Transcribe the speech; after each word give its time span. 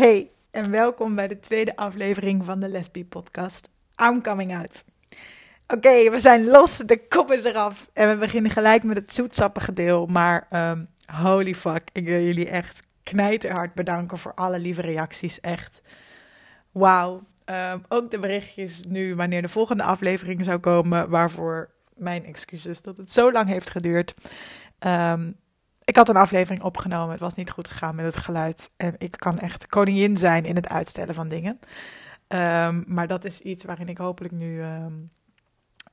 Hey, 0.00 0.30
en 0.50 0.70
welkom 0.70 1.14
bij 1.14 1.28
de 1.28 1.40
tweede 1.40 1.76
aflevering 1.76 2.44
van 2.44 2.60
de 2.60 2.68
Lesbie 2.68 3.04
podcast. 3.04 3.70
I'm 4.02 4.22
coming 4.22 4.56
out. 4.56 4.84
Oké, 5.66 6.10
we 6.10 6.18
zijn 6.18 6.46
los, 6.46 6.76
de 6.76 7.06
kop 7.08 7.32
is 7.32 7.44
eraf 7.44 7.90
en 7.92 8.08
we 8.08 8.16
beginnen 8.16 8.50
gelijk 8.50 8.82
met 8.82 8.96
het 8.96 9.14
zoetsappige 9.14 9.72
deel. 9.72 10.06
Maar 10.06 10.46
um, 10.70 10.88
holy 11.22 11.54
fuck, 11.54 11.88
ik 11.92 12.04
wil 12.04 12.20
jullie 12.20 12.48
echt 12.48 12.86
knijterhard 13.02 13.74
bedanken 13.74 14.18
voor 14.18 14.34
alle 14.34 14.58
lieve 14.58 14.80
reacties. 14.80 15.40
Echt, 15.40 15.80
wauw. 16.70 17.22
Um, 17.44 17.84
ook 17.88 18.10
de 18.10 18.18
berichtjes 18.18 18.84
nu 18.84 19.14
wanneer 19.14 19.42
de 19.42 19.48
volgende 19.48 19.82
aflevering 19.82 20.44
zou 20.44 20.58
komen, 20.58 21.08
waarvoor 21.08 21.70
mijn 21.94 22.24
excuses 22.24 22.82
dat 22.82 22.96
het 22.96 23.12
zo 23.12 23.32
lang 23.32 23.48
heeft 23.48 23.70
geduurd. 23.70 24.14
Um, 24.78 25.36
ik 25.90 25.96
had 25.96 26.08
een 26.08 26.16
aflevering 26.16 26.62
opgenomen. 26.62 27.10
Het 27.10 27.20
was 27.20 27.34
niet 27.34 27.50
goed 27.50 27.68
gegaan 27.68 27.94
met 27.94 28.04
het 28.04 28.16
geluid. 28.16 28.70
En 28.76 28.94
ik 28.98 29.14
kan 29.18 29.38
echt 29.38 29.66
koningin 29.66 30.16
zijn 30.16 30.44
in 30.44 30.56
het 30.56 30.68
uitstellen 30.68 31.14
van 31.14 31.28
dingen. 31.28 31.60
Um, 32.28 32.84
maar 32.86 33.06
dat 33.06 33.24
is 33.24 33.40
iets 33.40 33.64
waarin 33.64 33.88
ik 33.88 33.98
hopelijk 33.98 34.34
nu. 34.34 34.62
Um, 34.62 35.10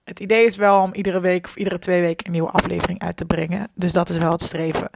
het 0.04 0.20
idee 0.20 0.46
is 0.46 0.58
wel 0.58 0.82
om 0.82 0.94
iedere 0.94 1.20
week 1.20 1.46
of 1.46 1.56
iedere 1.56 1.80
twee 1.80 2.02
weken 2.02 2.26
een 2.26 2.32
nieuwe 2.32 2.50
aflevering 2.50 3.02
uit 3.02 3.18
te 3.18 3.26
brengen. 3.26 3.68
Dus 3.74 3.92
dat 3.92 4.10
is 4.10 4.18
wel 4.18 4.32
het 4.32 4.42
streven. 4.42 4.90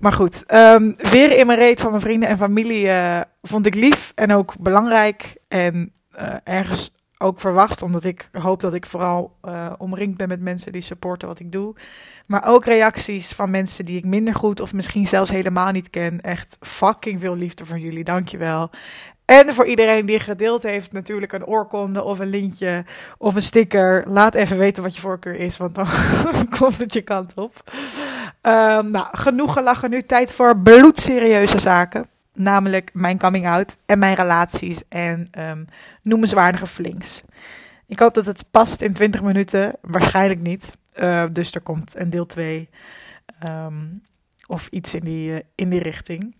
Maar 0.00 0.12
goed, 0.12 0.54
um, 0.54 0.94
weer 0.96 1.38
in 1.38 1.46
mijn 1.46 1.58
reet 1.58 1.80
van 1.80 1.90
mijn 1.90 2.02
vrienden 2.02 2.28
en 2.28 2.36
familie 2.36 2.86
uh, 2.86 3.20
vond 3.42 3.66
ik 3.66 3.74
lief 3.74 4.12
en 4.14 4.32
ook 4.32 4.54
belangrijk. 4.58 5.36
En 5.48 5.92
uh, 6.18 6.34
ergens 6.44 6.90
ook 7.18 7.40
verwacht, 7.40 7.82
omdat 7.82 8.04
ik 8.04 8.28
hoop 8.32 8.60
dat 8.60 8.74
ik 8.74 8.86
vooral 8.86 9.36
uh, 9.44 9.72
omringd 9.78 10.16
ben 10.16 10.28
met 10.28 10.40
mensen 10.40 10.72
die 10.72 10.80
supporten 10.80 11.28
wat 11.28 11.40
ik 11.40 11.52
doe. 11.52 11.74
Maar 12.26 12.46
ook 12.46 12.64
reacties 12.64 13.32
van 13.32 13.50
mensen 13.50 13.84
die 13.84 13.96
ik 13.96 14.04
minder 14.04 14.34
goed 14.34 14.60
of 14.60 14.72
misschien 14.72 15.06
zelfs 15.06 15.30
helemaal 15.30 15.70
niet 15.70 15.90
ken. 15.90 16.20
Echt 16.20 16.56
fucking 16.60 17.20
veel 17.20 17.36
liefde 17.36 17.66
van 17.66 17.80
jullie, 17.80 18.04
dankjewel. 18.04 18.70
En 19.24 19.54
voor 19.54 19.66
iedereen 19.66 20.06
die 20.06 20.18
gedeeld 20.18 20.62
heeft, 20.62 20.92
natuurlijk 20.92 21.32
een 21.32 21.46
oorkonde 21.46 22.02
of 22.02 22.18
een 22.18 22.28
lintje 22.28 22.84
of 23.18 23.34
een 23.34 23.42
sticker. 23.42 24.04
Laat 24.06 24.34
even 24.34 24.58
weten 24.58 24.82
wat 24.82 24.94
je 24.94 25.00
voorkeur 25.00 25.34
is, 25.34 25.56
want 25.56 25.74
dan 25.74 25.86
komt 26.58 26.78
het 26.78 26.92
je 26.92 27.02
kant 27.02 27.34
op. 27.34 27.52
Um, 28.42 28.90
nou, 28.90 29.06
genoeg 29.12 29.52
gelachen 29.52 29.90
nu. 29.90 30.02
Tijd 30.02 30.32
voor 30.32 30.58
bloedserieuze 30.58 31.58
zaken. 31.58 32.08
Namelijk 32.38 32.90
mijn 32.92 33.18
coming 33.18 33.46
out 33.46 33.76
en 33.86 33.98
mijn 33.98 34.14
relaties 34.14 34.88
en 34.88 35.28
um, 35.38 35.64
noemenswaardige 36.02 36.66
flinks. 36.66 37.22
Ik 37.86 37.98
hoop 37.98 38.14
dat 38.14 38.26
het 38.26 38.50
past 38.50 38.80
in 38.80 38.92
20 38.92 39.22
minuten. 39.22 39.72
Waarschijnlijk 39.80 40.40
niet. 40.40 40.78
Uh, 40.94 41.24
dus 41.32 41.54
er 41.54 41.60
komt 41.60 41.96
een 41.96 42.10
deel 42.10 42.26
2 42.26 42.68
um, 43.46 44.02
of 44.46 44.68
iets 44.70 44.94
in 44.94 45.04
die, 45.04 45.30
uh, 45.30 45.40
in 45.54 45.70
die 45.70 45.82
richting. 45.82 46.36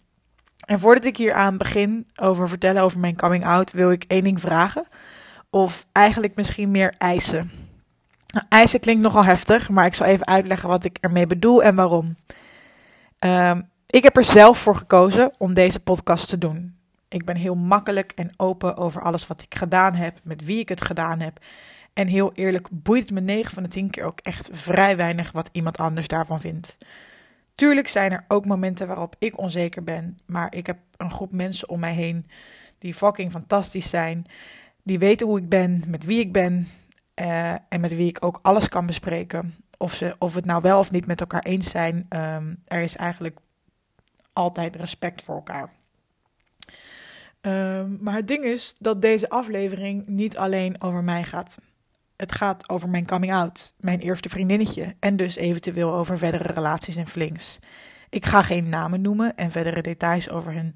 En 0.67 0.79
voordat 0.79 1.05
ik 1.05 1.17
hier 1.17 1.35
aan 1.35 1.57
begin 1.57 2.07
over 2.21 2.49
vertellen 2.49 2.83
over 2.83 2.99
mijn 2.99 3.17
coming 3.17 3.45
out, 3.45 3.73
wil 3.73 3.91
ik 3.91 4.05
één 4.05 4.25
ding 4.25 4.41
vragen. 4.41 4.87
Of 5.51 5.87
eigenlijk 5.93 6.35
misschien 6.35 6.71
meer 6.71 6.95
eisen. 6.99 7.51
Nou, 8.27 8.47
eisen 8.49 8.81
klinkt 8.81 9.03
nogal 9.03 9.25
heftig, 9.25 9.69
maar 9.69 9.87
ik 9.87 9.95
zal 9.95 10.07
even 10.07 10.27
uitleggen 10.27 10.69
wat 10.69 10.85
ik 10.85 10.99
ermee 11.01 11.27
bedoel 11.27 11.63
en 11.63 11.75
waarom. 11.75 12.17
Um, 13.19 13.69
ik 13.87 14.03
heb 14.03 14.17
er 14.17 14.25
zelf 14.25 14.59
voor 14.59 14.77
gekozen 14.77 15.33
om 15.39 15.55
deze 15.55 15.81
podcast 15.81 16.29
te 16.29 16.39
doen. 16.39 16.75
Ik 17.09 17.25
ben 17.25 17.37
heel 17.37 17.55
makkelijk 17.55 18.13
en 18.13 18.33
open 18.37 18.77
over 18.77 19.03
alles 19.03 19.27
wat 19.27 19.43
ik 19.43 19.55
gedaan 19.55 19.95
heb, 19.95 20.19
met 20.25 20.45
wie 20.45 20.59
ik 20.59 20.69
het 20.69 20.85
gedaan 20.85 21.21
heb. 21.21 21.39
En 21.93 22.07
heel 22.07 22.33
eerlijk 22.33 22.69
boeit 22.71 23.11
me 23.11 23.21
9 23.21 23.53
van 23.53 23.63
de 23.63 23.69
10 23.69 23.91
keer 23.91 24.05
ook 24.05 24.21
echt 24.21 24.51
vrij 24.53 24.97
weinig 24.97 25.33
wat 25.33 25.49
iemand 25.53 25.79
anders 25.79 26.09
daarvan 26.09 26.41
vindt. 26.41 26.79
Tuurlijk 27.55 27.89
zijn 27.89 28.13
er 28.13 28.25
ook 28.29 28.47
momenten 28.47 28.87
waarop 28.87 29.17
ik 29.19 29.39
onzeker 29.39 29.85
ben, 29.85 30.19
maar 30.27 30.55
ik 30.55 30.67
heb 30.67 30.79
een 30.97 31.11
groep 31.11 31.33
mensen 31.33 31.69
om 31.69 31.81
mij 31.81 31.95
heen 31.95 32.27
die 32.79 32.95
fucking 32.95 33.31
fantastisch 33.31 33.89
zijn. 33.89 34.27
Die 34.83 34.99
weten 34.99 35.27
hoe 35.27 35.39
ik 35.39 35.49
ben, 35.49 35.85
met 35.87 36.05
wie 36.05 36.21
ik 36.21 36.33
ben 36.33 36.69
uh, 37.21 37.51
en 37.69 37.81
met 37.81 37.97
wie 37.97 38.09
ik 38.09 38.25
ook 38.25 38.39
alles 38.43 38.69
kan 38.69 38.87
bespreken. 38.87 39.55
Of, 39.77 39.95
ze, 39.95 40.17
of 40.19 40.35
het 40.35 40.45
nou 40.45 40.63
wel 40.63 40.79
of 40.79 40.91
niet 40.91 41.07
met 41.07 41.21
elkaar 41.21 41.43
eens 41.43 41.71
zijn, 41.71 42.07
um, 42.09 42.63
er 42.65 42.83
is 42.83 42.97
eigenlijk 42.97 43.39
altijd 44.37 44.77
respect 44.77 45.23
voor 45.23 45.35
elkaar. 45.35 45.73
Um, 47.41 47.99
maar 48.01 48.15
het 48.15 48.29
ding 48.29 48.45
is 48.45 48.75
dat 48.79 49.03
deze 49.03 49.29
aflevering 49.29 50.07
niet 50.07 50.37
alleen 50.37 50.83
over 50.83 51.05
mij 51.05 51.25
gaat. 51.25 51.59
Het 52.17 52.33
gaat 52.33 52.69
over 52.69 52.89
mijn 52.89 53.07
coming 53.07 53.33
out, 53.33 53.75
mijn 53.81 54.01
eerste 54.01 54.29
vriendinnetje 54.29 54.95
en 55.01 55.17
dus 55.17 55.37
eventueel 55.37 55.95
over 55.95 56.19
verdere 56.19 56.53
relaties 56.53 56.97
en 56.97 57.07
flings. 57.07 57.59
Ik 58.09 58.27
ga 58.27 58.43
geen 58.43 58.69
namen 58.69 59.01
noemen 59.01 59.37
en 59.37 59.51
verdere 59.51 59.83
details 59.83 60.31
over 60.31 60.53
hun, 60.53 60.75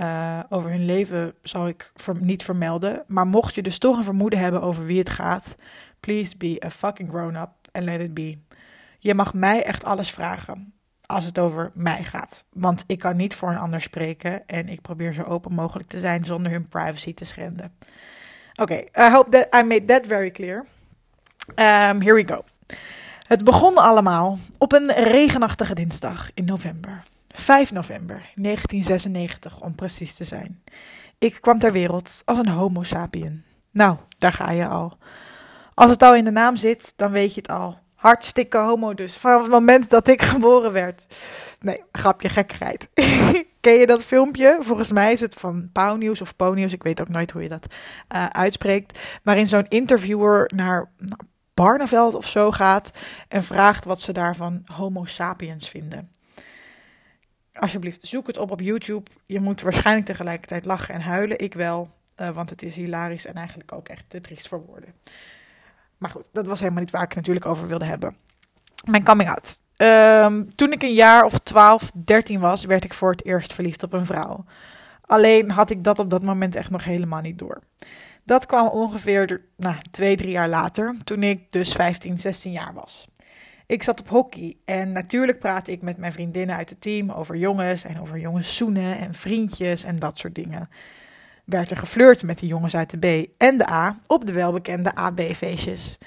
uh, 0.00 0.40
over 0.48 0.70
hun 0.70 0.84
leven 0.84 1.34
zal 1.42 1.68
ik 1.68 1.92
niet 2.20 2.42
vermelden. 2.42 3.04
Maar 3.06 3.26
mocht 3.26 3.54
je 3.54 3.62
dus 3.62 3.78
toch 3.78 3.96
een 3.96 4.04
vermoeden 4.04 4.38
hebben 4.38 4.62
over 4.62 4.84
wie 4.84 4.98
het 4.98 5.10
gaat, 5.10 5.56
please 6.00 6.36
be 6.36 6.62
a 6.64 6.70
fucking 6.70 7.08
grown-up 7.08 7.50
and 7.72 7.84
let 7.84 8.00
it 8.00 8.14
be. 8.14 8.38
Je 8.98 9.14
mag 9.14 9.34
mij 9.34 9.64
echt 9.64 9.84
alles 9.84 10.10
vragen 10.10 10.75
als 11.06 11.24
het 11.24 11.38
over 11.38 11.70
mij 11.74 12.04
gaat. 12.04 12.44
Want 12.52 12.84
ik 12.86 12.98
kan 12.98 13.16
niet 13.16 13.34
voor 13.34 13.48
een 13.50 13.58
ander 13.58 13.80
spreken 13.80 14.46
en 14.46 14.68
ik 14.68 14.80
probeer 14.80 15.12
zo 15.12 15.22
open 15.22 15.52
mogelijk 15.52 15.88
te 15.88 16.00
zijn 16.00 16.24
zonder 16.24 16.52
hun 16.52 16.68
privacy 16.68 17.14
te 17.14 17.24
schenden. 17.24 17.72
Oké, 18.54 18.74
I 18.74 19.10
hope 19.10 19.30
that 19.30 19.62
I 19.62 19.66
made 19.66 19.84
that 19.84 20.06
very 20.06 20.30
clear. 20.30 20.64
Um, 21.48 22.00
here 22.00 22.14
we 22.14 22.24
go. 22.28 22.44
Het 23.26 23.44
begon 23.44 23.76
allemaal 23.76 24.38
op 24.58 24.72
een 24.72 24.92
regenachtige 24.92 25.74
dinsdag 25.74 26.30
in 26.34 26.44
november. 26.44 27.02
5 27.28 27.72
november 27.72 28.16
1996 28.34 29.60
om 29.60 29.74
precies 29.74 30.14
te 30.14 30.24
zijn. 30.24 30.62
Ik 31.18 31.38
kwam 31.40 31.58
ter 31.58 31.72
wereld 31.72 32.22
als 32.24 32.38
een 32.38 32.48
homo 32.48 32.82
sapien. 32.82 33.44
Nou, 33.70 33.96
daar 34.18 34.32
ga 34.32 34.50
je 34.50 34.66
al. 34.66 34.98
Als 35.74 35.90
het 35.90 36.02
al 36.02 36.14
in 36.14 36.24
de 36.24 36.30
naam 36.30 36.56
zit, 36.56 36.92
dan 36.96 37.10
weet 37.10 37.34
je 37.34 37.40
het 37.40 37.50
al. 37.50 37.78
Hartstikke 37.96 38.58
homo 38.58 38.94
dus. 38.94 39.16
Vanaf 39.16 39.42
het 39.42 39.50
moment 39.50 39.90
dat 39.90 40.08
ik 40.08 40.22
geboren 40.32 40.72
werd. 40.72 41.06
Nee, 41.60 41.82
grapje, 41.92 42.28
gekkigheid. 42.28 42.88
Ken 43.60 43.74
je 43.74 43.86
dat 43.86 44.04
filmpje? 44.04 44.56
Volgens 44.60 44.92
mij 44.92 45.12
is 45.12 45.20
het 45.20 45.34
van 45.34 45.70
Pauwnieuws 45.72 46.20
of 46.20 46.36
Ponieuws. 46.36 46.72
Ik 46.72 46.82
weet 46.82 47.00
ook 47.00 47.08
nooit 47.08 47.30
hoe 47.30 47.42
je 47.42 47.48
dat 47.48 47.66
uh, 48.14 48.26
uitspreekt. 48.26 48.98
Waarin 49.22 49.46
zo'n 49.46 49.68
interviewer 49.68 50.50
naar 50.54 50.90
nou, 50.98 51.20
Barneveld 51.54 52.14
of 52.14 52.28
zo 52.28 52.50
gaat. 52.50 52.90
En 53.28 53.42
vraagt 53.42 53.84
wat 53.84 54.00
ze 54.00 54.12
daarvan 54.12 54.62
homo 54.64 55.04
sapiens 55.04 55.68
vinden. 55.68 56.10
Alsjeblieft, 57.52 58.02
zoek 58.02 58.26
het 58.26 58.38
op 58.38 58.50
op 58.50 58.60
YouTube. 58.60 59.10
Je 59.26 59.40
moet 59.40 59.60
waarschijnlijk 59.60 60.06
tegelijkertijd 60.06 60.64
lachen 60.64 60.94
en 60.94 61.00
huilen. 61.00 61.38
Ik 61.38 61.54
wel, 61.54 61.90
uh, 62.16 62.34
want 62.34 62.50
het 62.50 62.62
is 62.62 62.76
hilarisch 62.76 63.26
en 63.26 63.34
eigenlijk 63.34 63.72
ook 63.72 63.88
echt 63.88 64.04
te 64.08 64.20
triest 64.20 64.48
voor 64.48 64.64
woorden. 64.66 64.94
Maar 65.98 66.10
goed, 66.10 66.28
dat 66.32 66.46
was 66.46 66.60
helemaal 66.60 66.80
niet 66.80 66.90
waar 66.90 67.02
ik 67.02 67.08
het 67.08 67.16
natuurlijk 67.16 67.46
over 67.46 67.66
wilde 67.66 67.84
hebben. 67.84 68.16
Mijn 68.84 69.04
coming 69.04 69.30
out. 69.30 69.60
Um, 69.76 70.54
toen 70.54 70.72
ik 70.72 70.82
een 70.82 70.94
jaar 70.94 71.24
of 71.24 71.38
12, 71.38 71.90
13 72.04 72.40
was, 72.40 72.64
werd 72.64 72.84
ik 72.84 72.94
voor 72.94 73.10
het 73.10 73.24
eerst 73.24 73.52
verliefd 73.52 73.82
op 73.82 73.92
een 73.92 74.06
vrouw. 74.06 74.44
Alleen 75.00 75.50
had 75.50 75.70
ik 75.70 75.84
dat 75.84 75.98
op 75.98 76.10
dat 76.10 76.22
moment 76.22 76.54
echt 76.54 76.70
nog 76.70 76.84
helemaal 76.84 77.20
niet 77.20 77.38
door. 77.38 77.62
Dat 78.24 78.46
kwam 78.46 78.68
ongeveer 78.68 79.42
nou, 79.56 79.76
twee, 79.90 80.16
drie 80.16 80.30
jaar 80.30 80.48
later, 80.48 80.96
toen 81.04 81.22
ik 81.22 81.52
dus 81.52 81.72
15, 81.72 82.18
16 82.18 82.52
jaar 82.52 82.72
was. 82.74 83.06
Ik 83.66 83.82
zat 83.82 84.00
op 84.00 84.08
hockey 84.08 84.56
en 84.64 84.92
natuurlijk 84.92 85.38
praatte 85.38 85.70
ik 85.70 85.82
met 85.82 85.96
mijn 85.96 86.12
vriendinnen 86.12 86.56
uit 86.56 86.70
het 86.70 86.80
team 86.80 87.10
over 87.10 87.36
jongens 87.36 87.84
en 87.84 88.00
over 88.00 88.18
jongens 88.18 88.56
zoenen 88.56 88.98
en 88.98 89.14
vriendjes 89.14 89.84
en 89.84 89.98
dat 89.98 90.18
soort 90.18 90.34
dingen 90.34 90.68
werd 91.46 91.70
er 91.70 91.76
geflirt 91.76 92.22
met 92.22 92.38
de 92.38 92.46
jongens 92.46 92.76
uit 92.76 92.90
de 92.90 92.98
B 92.98 93.34
en 93.36 93.58
de 93.58 93.70
A 93.70 93.98
op 94.06 94.26
de 94.26 94.32
welbekende 94.32 94.94
AB-feestjes. 94.94 95.98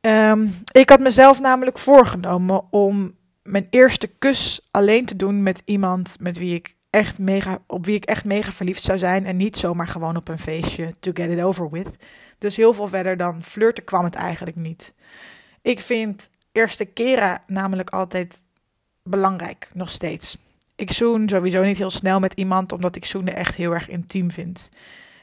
Um, 0.00 0.54
ik 0.72 0.88
had 0.88 1.00
mezelf 1.00 1.40
namelijk 1.40 1.78
voorgenomen 1.78 2.72
om 2.72 3.14
mijn 3.42 3.66
eerste 3.70 4.06
kus 4.18 4.60
alleen 4.70 5.04
te 5.04 5.16
doen 5.16 5.42
met 5.42 5.62
iemand 5.64 6.16
met 6.20 6.38
wie 6.38 6.54
ik 6.54 6.74
echt 6.90 7.18
mega, 7.18 7.58
op 7.66 7.84
wie 7.84 7.94
ik 7.94 8.04
echt 8.04 8.24
mega 8.24 8.52
verliefd 8.52 8.82
zou 8.82 8.98
zijn 8.98 9.26
en 9.26 9.36
niet 9.36 9.56
zomaar 9.56 9.88
gewoon 9.88 10.16
op 10.16 10.28
een 10.28 10.38
feestje 10.38 10.94
to 11.00 11.10
get 11.14 11.30
it 11.30 11.40
over 11.40 11.70
with. 11.70 11.90
Dus 12.38 12.56
heel 12.56 12.72
veel 12.72 12.88
verder 12.88 13.16
dan 13.16 13.42
flirten 13.42 13.84
kwam 13.84 14.04
het 14.04 14.14
eigenlijk 14.14 14.56
niet. 14.56 14.94
Ik 15.62 15.80
vind 15.80 16.30
eerste 16.52 16.84
keren 16.84 17.42
namelijk 17.46 17.90
altijd 17.90 18.38
belangrijk, 19.02 19.70
nog 19.74 19.90
steeds. 19.90 20.38
Ik 20.76 20.92
zoen 20.92 21.28
sowieso 21.28 21.62
niet 21.62 21.78
heel 21.78 21.90
snel 21.90 22.20
met 22.20 22.32
iemand, 22.32 22.72
omdat 22.72 22.96
ik 22.96 23.04
zoenen 23.04 23.36
echt 23.36 23.54
heel 23.54 23.72
erg 23.72 23.88
intiem 23.88 24.30
vind. 24.30 24.68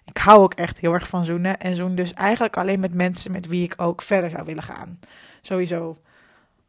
Ik 0.05 0.17
hou 0.17 0.41
ook 0.41 0.53
echt 0.53 0.79
heel 0.79 0.93
erg 0.93 1.07
van 1.07 1.25
zoenen 1.25 1.59
en 1.59 1.75
zoen 1.75 1.95
dus 1.95 2.13
eigenlijk 2.13 2.57
alleen 2.57 2.79
met 2.79 2.93
mensen 2.93 3.31
met 3.31 3.47
wie 3.47 3.63
ik 3.63 3.73
ook 3.77 4.01
verder 4.01 4.29
zou 4.29 4.45
willen 4.45 4.63
gaan. 4.63 4.99
Sowieso. 5.41 5.97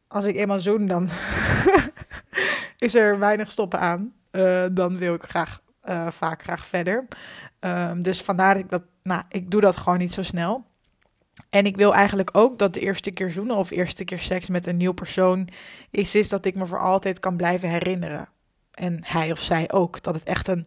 Als 0.09 0.25
ik 0.25 0.37
eenmaal 0.37 0.61
zoen, 0.61 0.87
dan 0.87 1.09
is 2.79 2.95
er 2.95 3.19
weinig 3.19 3.51
stoppen 3.51 3.81
aan. 3.81 4.13
Uh, 4.33 4.65
dan 4.73 4.99
wil 4.99 5.15
ik 5.15 5.23
graag, 5.23 5.61
uh, 5.85 6.07
vaak 6.11 6.43
graag 6.43 6.67
verder. 6.67 7.09
Uh, 7.61 7.93
dus 7.97 8.23
vandaar 8.23 8.55
dat 8.55 8.63
ik 8.63 8.71
dat, 8.71 8.83
nou, 9.03 9.23
ik 9.29 9.51
doe 9.51 9.61
dat 9.61 9.77
gewoon 9.77 9.99
niet 9.99 10.13
zo 10.13 10.23
snel. 10.23 10.65
En 11.51 11.67
ik 11.67 11.77
wil 11.77 11.95
eigenlijk 11.95 12.31
ook 12.33 12.59
dat 12.59 12.75
de 12.75 12.81
eerste 12.81 13.11
keer 13.11 13.31
zoenen 13.31 13.57
of 13.57 13.71
eerste 13.71 14.05
keer 14.05 14.19
seks 14.19 14.49
met 14.49 14.67
een 14.67 14.77
nieuw 14.77 14.93
persoon 14.93 15.49
is, 15.91 16.15
is 16.15 16.29
dat 16.29 16.45
ik 16.45 16.55
me 16.55 16.67
voor 16.67 16.81
altijd 16.81 17.21
kan 17.21 17.37
blijven 17.37 17.69
herinneren 17.69 18.29
en 18.75 18.99
hij 19.03 19.31
of 19.31 19.41
zij 19.41 19.73
ook. 19.73 20.03
Dat 20.03 20.15
het 20.15 20.25
echt 20.25 20.49
een 20.49 20.67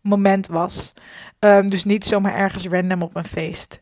moment 0.00 0.46
was. 0.46 0.92
Ehm, 1.38 1.68
dus 1.68 1.84
niet 1.84 2.04
zomaar 2.04 2.34
ergens 2.34 2.66
random 2.66 3.02
op 3.02 3.16
een 3.16 3.24
feest. 3.24 3.80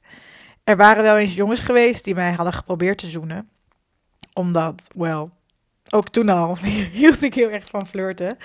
Er 0.65 0.77
waren 0.77 1.03
wel 1.03 1.17
eens 1.17 1.35
jongens 1.35 1.61
geweest 1.61 2.05
die 2.05 2.15
mij 2.15 2.33
hadden 2.33 2.55
geprobeerd 2.55 2.99
te 2.99 3.07
zoenen. 3.07 3.49
Omdat, 4.33 4.91
wel, 4.95 5.31
ook 5.91 6.09
toen 6.09 6.29
al 6.29 6.59
hield 6.93 7.23
ik 7.23 7.35
heel 7.35 7.51
erg 7.51 7.69
van 7.69 7.87
flirten. 7.87 8.37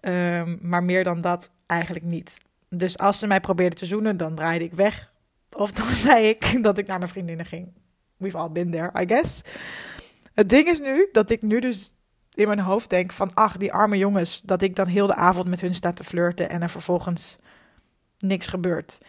Ehm, 0.00 0.56
maar 0.60 0.84
meer 0.84 1.04
dan 1.04 1.20
dat 1.20 1.50
eigenlijk 1.66 2.04
niet. 2.04 2.38
Dus 2.68 2.98
als 2.98 3.18
ze 3.18 3.26
mij 3.26 3.40
probeerden 3.40 3.78
te 3.78 3.86
zoenen, 3.86 4.16
dan 4.16 4.34
draaide 4.34 4.64
ik 4.64 4.72
weg. 4.72 5.12
Of 5.52 5.72
dan 5.72 5.88
zei 6.06 6.28
ik 6.28 6.62
dat 6.62 6.78
ik 6.78 6.86
naar 6.86 6.98
mijn 6.98 7.10
vriendinnen 7.10 7.46
ging. 7.46 7.72
We've 8.16 8.36
all 8.36 8.50
been 8.50 8.70
there, 8.70 9.02
I 9.02 9.06
guess. 9.06 9.42
Het 10.34 10.48
ding 10.48 10.66
is 10.66 10.80
nu 10.80 11.08
dat 11.12 11.30
ik 11.30 11.42
nu 11.42 11.60
dus 11.60 11.93
in 12.34 12.46
mijn 12.46 12.60
hoofd 12.60 12.90
denk 12.90 13.12
van... 13.12 13.34
ach, 13.34 13.56
die 13.56 13.72
arme 13.72 13.98
jongens, 13.98 14.40
dat 14.40 14.62
ik 14.62 14.76
dan 14.76 14.86
heel 14.86 15.06
de 15.06 15.14
avond 15.14 15.48
met 15.48 15.60
hun 15.60 15.74
sta 15.74 15.92
te 15.92 16.04
flirten... 16.04 16.50
en 16.50 16.62
er 16.62 16.70
vervolgens 16.70 17.38
niks 18.18 18.46
gebeurt. 18.46 19.00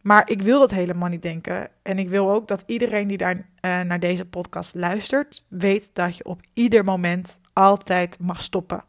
Maar 0.00 0.30
ik 0.30 0.42
wil 0.42 0.58
dat 0.58 0.70
helemaal 0.70 1.08
niet 1.08 1.22
denken. 1.22 1.68
En 1.82 1.98
ik 1.98 2.08
wil 2.08 2.30
ook 2.30 2.48
dat 2.48 2.62
iedereen 2.66 3.06
die 3.06 3.16
daar 3.16 3.34
uh, 3.36 3.42
naar 3.80 4.00
deze 4.00 4.24
podcast 4.24 4.74
luistert... 4.74 5.44
weet 5.48 5.90
dat 5.92 6.16
je 6.16 6.24
op 6.24 6.40
ieder 6.52 6.84
moment 6.84 7.38
altijd 7.52 8.18
mag 8.18 8.42
stoppen 8.42 8.84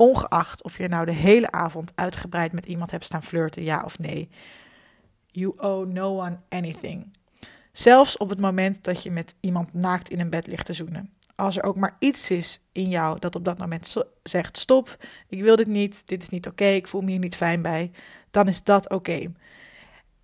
Ongeacht 0.00 0.62
of 0.62 0.78
je 0.78 0.88
nou 0.88 1.04
de 1.04 1.12
hele 1.12 1.50
avond 1.50 1.92
uitgebreid 1.94 2.52
met 2.52 2.66
iemand 2.66 2.90
hebt 2.90 3.04
staan 3.04 3.22
flirten, 3.22 3.62
ja 3.62 3.82
of 3.84 3.98
nee. 3.98 4.28
You 5.26 5.54
owe 5.56 5.86
no 5.86 6.20
one 6.20 6.38
anything. 6.48 7.16
Zelfs 7.72 8.16
op 8.16 8.28
het 8.28 8.40
moment 8.40 8.84
dat 8.84 9.02
je 9.02 9.10
met 9.10 9.34
iemand 9.40 9.72
naakt 9.72 10.10
in 10.10 10.20
een 10.20 10.30
bed 10.30 10.46
ligt 10.46 10.66
te 10.66 10.72
zoenen. 10.72 11.12
Als 11.38 11.56
er 11.56 11.62
ook 11.62 11.76
maar 11.76 11.96
iets 11.98 12.30
is 12.30 12.60
in 12.72 12.88
jou 12.88 13.18
dat 13.18 13.34
op 13.34 13.44
dat 13.44 13.58
moment 13.58 13.96
zegt: 14.22 14.58
stop, 14.58 14.96
ik 15.28 15.42
wil 15.42 15.56
dit 15.56 15.66
niet, 15.66 16.06
dit 16.06 16.22
is 16.22 16.28
niet 16.28 16.46
oké, 16.46 16.64
ik 16.64 16.88
voel 16.88 17.00
me 17.00 17.10
hier 17.10 17.18
niet 17.18 17.36
fijn 17.36 17.62
bij, 17.62 17.90
dan 18.30 18.48
is 18.48 18.62
dat 18.62 18.90
oké. 18.90 19.32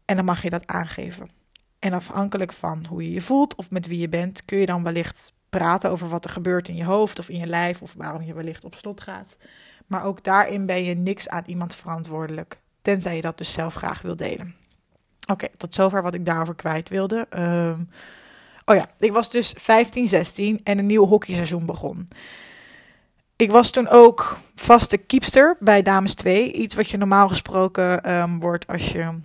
En 0.04 0.16
dan 0.16 0.24
mag 0.24 0.42
je 0.42 0.50
dat 0.50 0.66
aangeven. 0.66 1.30
En 1.78 1.92
afhankelijk 1.92 2.52
van 2.52 2.84
hoe 2.88 3.02
je 3.02 3.10
je 3.10 3.20
voelt 3.20 3.54
of 3.54 3.70
met 3.70 3.86
wie 3.86 3.98
je 3.98 4.08
bent, 4.08 4.44
kun 4.44 4.58
je 4.58 4.66
dan 4.66 4.82
wellicht 4.82 5.32
praten 5.50 5.90
over 5.90 6.08
wat 6.08 6.24
er 6.24 6.30
gebeurt 6.30 6.68
in 6.68 6.76
je 6.76 6.84
hoofd 6.84 7.18
of 7.18 7.28
in 7.28 7.38
je 7.38 7.46
lijf 7.46 7.82
of 7.82 7.94
waarom 7.94 8.22
je 8.22 8.34
wellicht 8.34 8.64
op 8.64 8.74
slot 8.74 9.00
gaat. 9.00 9.36
Maar 9.86 10.04
ook 10.04 10.24
daarin 10.24 10.66
ben 10.66 10.84
je 10.84 10.94
niks 10.94 11.28
aan 11.28 11.44
iemand 11.46 11.74
verantwoordelijk, 11.74 12.60
tenzij 12.82 13.16
je 13.16 13.20
dat 13.20 13.38
dus 13.38 13.52
zelf 13.52 13.74
graag 13.74 14.02
wil 14.02 14.16
delen. 14.16 14.54
Oké, 15.26 15.48
tot 15.56 15.74
zover 15.74 16.02
wat 16.02 16.14
ik 16.14 16.24
daarover 16.24 16.54
kwijt 16.54 16.88
wilde. 16.88 17.26
Ehm, 17.30 17.80
oh 18.64 18.74
ja, 18.74 18.90
ik 18.98 19.12
was 19.12 19.30
dus 19.30 19.54
15, 19.56 20.08
16 20.08 20.60
en 20.64 20.78
een 20.78 20.86
nieuw 20.86 21.06
hockeyseizoen 21.06 21.66
begon. 21.66 22.08
Ik 23.36 23.50
was 23.50 23.70
toen 23.70 23.88
ook 23.88 24.38
vaste 24.54 24.96
keepster 24.96 25.56
bij 25.60 25.82
Dames 25.82 26.14
2. 26.14 26.52
Iets 26.52 26.74
wat 26.74 26.90
je 26.90 26.96
normaal 26.96 27.28
gesproken 27.28 28.12
um, 28.12 28.38
wordt 28.38 28.66
als 28.66 28.92
je 28.92 29.18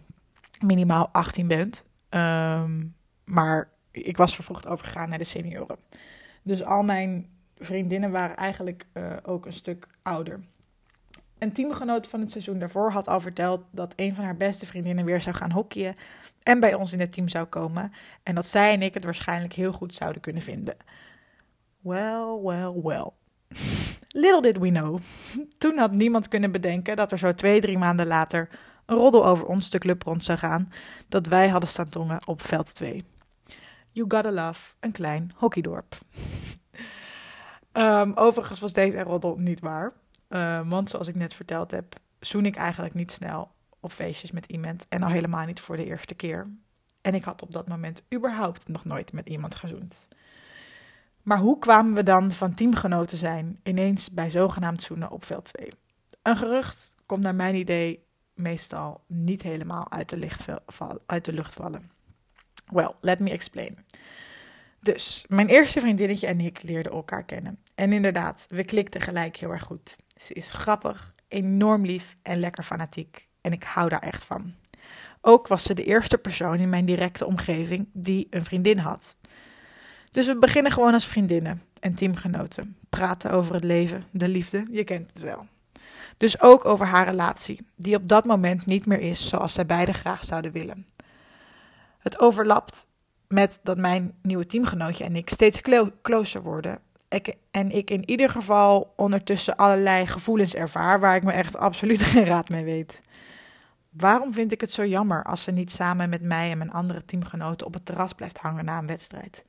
minimaal 0.59 1.09
18 1.11 1.47
bent. 1.47 1.83
Ehm, 2.09 2.85
maar 3.23 3.69
ik 3.91 4.17
was 4.17 4.35
vervroegd 4.35 4.67
overgegaan 4.67 5.09
naar 5.09 5.17
de 5.17 5.23
senioren. 5.23 5.77
Dus 6.43 6.63
al 6.63 6.83
mijn 6.83 7.29
vriendinnen 7.57 8.11
waren 8.11 8.35
eigenlijk 8.35 8.85
uh, 8.93 9.13
ook 9.23 9.45
een 9.45 9.53
stuk 9.53 9.87
ouder. 10.01 10.39
Een 11.37 11.53
teamgenoot 11.53 12.07
van 12.07 12.19
het 12.19 12.31
seizoen 12.31 12.59
daarvoor 12.59 12.91
had 12.91 13.07
al 13.07 13.19
verteld 13.19 13.61
dat 13.71 13.93
een 13.95 14.15
van 14.15 14.23
haar 14.23 14.37
beste 14.37 14.65
vriendinnen 14.65 15.05
weer 15.05 15.21
zou 15.21 15.35
gaan 15.35 15.51
hockeyen 15.51 15.95
en 16.43 16.59
bij 16.59 16.73
ons 16.73 16.93
in 16.93 16.99
het 16.99 17.11
team 17.11 17.27
zou 17.27 17.45
komen. 17.45 17.93
En 18.23 18.35
dat 18.35 18.47
zij 18.47 18.73
en 18.73 18.81
ik 18.81 18.93
het 18.93 19.03
waarschijnlijk 19.03 19.53
heel 19.53 19.71
goed 19.71 19.95
zouden 19.95 20.21
kunnen 20.21 20.41
vinden. 20.41 20.77
Well, 21.79 22.39
well, 22.43 22.71
well. 22.83 23.09
Little 24.23 24.41
did 24.41 24.57
we 24.57 24.69
know. 24.69 24.99
Toen 25.57 25.77
had 25.77 25.91
niemand 25.91 26.27
kunnen 26.27 26.51
bedenken 26.51 26.95
dat 26.95 27.11
er 27.11 27.17
zo 27.17 27.33
twee, 27.33 27.61
drie 27.61 27.77
maanden 27.77 28.07
later 28.07 28.49
een 28.85 28.97
roddel 28.97 29.25
over 29.25 29.45
ons 29.45 29.69
de 29.69 29.77
club 29.77 30.03
rond 30.03 30.23
zou 30.23 30.37
gaan 30.37 30.71
dat 31.07 31.27
wij 31.27 31.47
hadden 31.47 31.69
staan 31.69 31.89
tongen 31.89 32.27
op 32.27 32.41
veld 32.41 32.75
2. 32.75 33.05
You 33.91 34.05
gotta 34.09 34.31
love, 34.31 34.73
een 34.79 34.91
klein 34.91 35.31
hockeydorp. 35.35 35.97
Um, 37.73 38.11
overigens 38.27 38.59
was 38.59 38.73
deze 38.73 39.01
roddel 39.01 39.35
niet 39.37 39.59
waar. 39.59 39.91
Uh, 40.29 40.69
want 40.69 40.89
zoals 40.89 41.07
ik 41.07 41.15
net 41.15 41.33
verteld 41.33 41.71
heb, 41.71 41.95
zoen 42.19 42.45
ik 42.45 42.55
eigenlijk 42.55 42.93
niet 42.93 43.11
snel 43.11 43.51
op 43.79 43.91
feestjes 43.91 44.31
met 44.31 44.45
iemand. 44.45 44.85
En 44.89 45.03
al 45.03 45.09
helemaal 45.09 45.45
niet 45.45 45.59
voor 45.59 45.77
de 45.77 45.85
eerste 45.85 46.15
keer. 46.15 46.47
En 47.01 47.13
ik 47.13 47.23
had 47.23 47.41
op 47.41 47.51
dat 47.51 47.67
moment 47.67 48.03
überhaupt 48.13 48.67
nog 48.67 48.85
nooit 48.85 49.13
met 49.13 49.27
iemand 49.27 49.55
gezoend. 49.55 50.07
Maar 51.21 51.37
hoe 51.37 51.59
kwamen 51.59 51.93
we 51.93 52.03
dan 52.03 52.31
van 52.31 52.53
teamgenoten 52.53 53.17
zijn 53.17 53.59
ineens 53.63 54.11
bij 54.11 54.29
zogenaamd 54.29 54.81
zoenen 54.81 55.11
op 55.11 55.25
veld 55.25 55.45
2? 55.53 55.71
Een 56.21 56.37
gerucht 56.37 56.95
komt 57.05 57.21
naar 57.21 57.35
mijn 57.35 57.55
idee 57.55 58.05
meestal 58.33 59.03
niet 59.07 59.41
helemaal 59.41 59.91
uit 59.91 60.09
de, 60.09 60.61
uit 61.05 61.25
de 61.25 61.33
lucht 61.33 61.53
vallen. 61.53 61.91
Well, 62.65 62.91
let 63.01 63.19
me 63.19 63.29
explain. 63.29 63.85
Dus 64.81 65.25
mijn 65.27 65.47
eerste 65.47 65.79
vriendinnetje 65.79 66.27
en 66.27 66.39
ik 66.39 66.63
leerden 66.63 66.91
elkaar 66.91 67.23
kennen. 67.23 67.59
En 67.75 67.93
inderdaad, 67.93 68.45
we 68.49 68.63
klikten 68.63 69.01
gelijk 69.01 69.37
heel 69.37 69.51
erg 69.51 69.63
goed. 69.63 69.97
Ze 70.15 70.33
is 70.33 70.49
grappig, 70.49 71.13
enorm 71.27 71.85
lief 71.85 72.17
en 72.21 72.39
lekker 72.39 72.63
fanatiek. 72.63 73.28
En 73.41 73.51
ik 73.51 73.63
hou 73.63 73.89
daar 73.89 74.01
echt 74.01 74.23
van. 74.23 74.53
Ook 75.21 75.47
was 75.47 75.63
ze 75.63 75.73
de 75.73 75.83
eerste 75.83 76.17
persoon 76.17 76.57
in 76.59 76.69
mijn 76.69 76.85
directe 76.85 77.25
omgeving 77.25 77.87
die 77.93 78.27
een 78.29 78.45
vriendin 78.45 78.77
had. 78.77 79.15
Dus 80.11 80.25
we 80.25 80.37
beginnen 80.37 80.71
gewoon 80.71 80.93
als 80.93 81.05
vriendinnen 81.05 81.61
en 81.79 81.95
teamgenoten. 81.95 82.77
Praten 82.89 83.31
over 83.31 83.53
het 83.53 83.63
leven, 83.63 84.03
de 84.11 84.27
liefde, 84.27 84.65
je 84.71 84.83
kent 84.83 85.09
het 85.13 85.21
wel. 85.21 85.47
Dus 86.17 86.41
ook 86.41 86.65
over 86.65 86.85
haar 86.85 87.05
relatie, 87.05 87.67
die 87.75 87.95
op 87.95 88.07
dat 88.07 88.25
moment 88.25 88.65
niet 88.65 88.85
meer 88.85 88.99
is 88.99 89.29
zoals 89.29 89.53
zij 89.53 89.65
beiden 89.65 89.93
graag 89.93 90.23
zouden 90.23 90.51
willen. 90.51 90.87
Het 91.99 92.19
overlapt 92.19 92.87
met 93.27 93.59
dat 93.63 93.77
mijn 93.77 94.13
nieuwe 94.21 94.45
teamgenootje 94.45 95.03
en 95.03 95.15
ik 95.15 95.29
steeds 95.29 95.61
closer 96.01 96.41
worden. 96.41 96.79
Ik, 97.09 97.35
en 97.51 97.71
ik 97.71 97.89
in 97.89 98.09
ieder 98.09 98.29
geval 98.29 98.93
ondertussen 98.95 99.55
allerlei 99.55 100.07
gevoelens 100.07 100.55
ervaar 100.55 100.99
waar 100.99 101.15
ik 101.15 101.23
me 101.23 101.31
echt 101.31 101.57
absoluut 101.57 102.01
geen 102.11 102.25
raad 102.25 102.49
mee 102.49 102.63
weet. 102.63 103.01
Waarom 103.89 104.33
vind 104.33 104.51
ik 104.51 104.61
het 104.61 104.71
zo 104.71 104.85
jammer 104.85 105.23
als 105.23 105.43
ze 105.43 105.51
niet 105.51 105.71
samen 105.71 106.09
met 106.09 106.21
mij 106.21 106.51
en 106.51 106.57
mijn 106.57 106.71
andere 106.71 107.05
teamgenoten 107.05 107.67
op 107.67 107.73
het 107.73 107.85
terras 107.85 108.13
blijft 108.13 108.37
hangen 108.37 108.65
na 108.65 108.77
een 108.77 108.87
wedstrijd? 108.87 109.45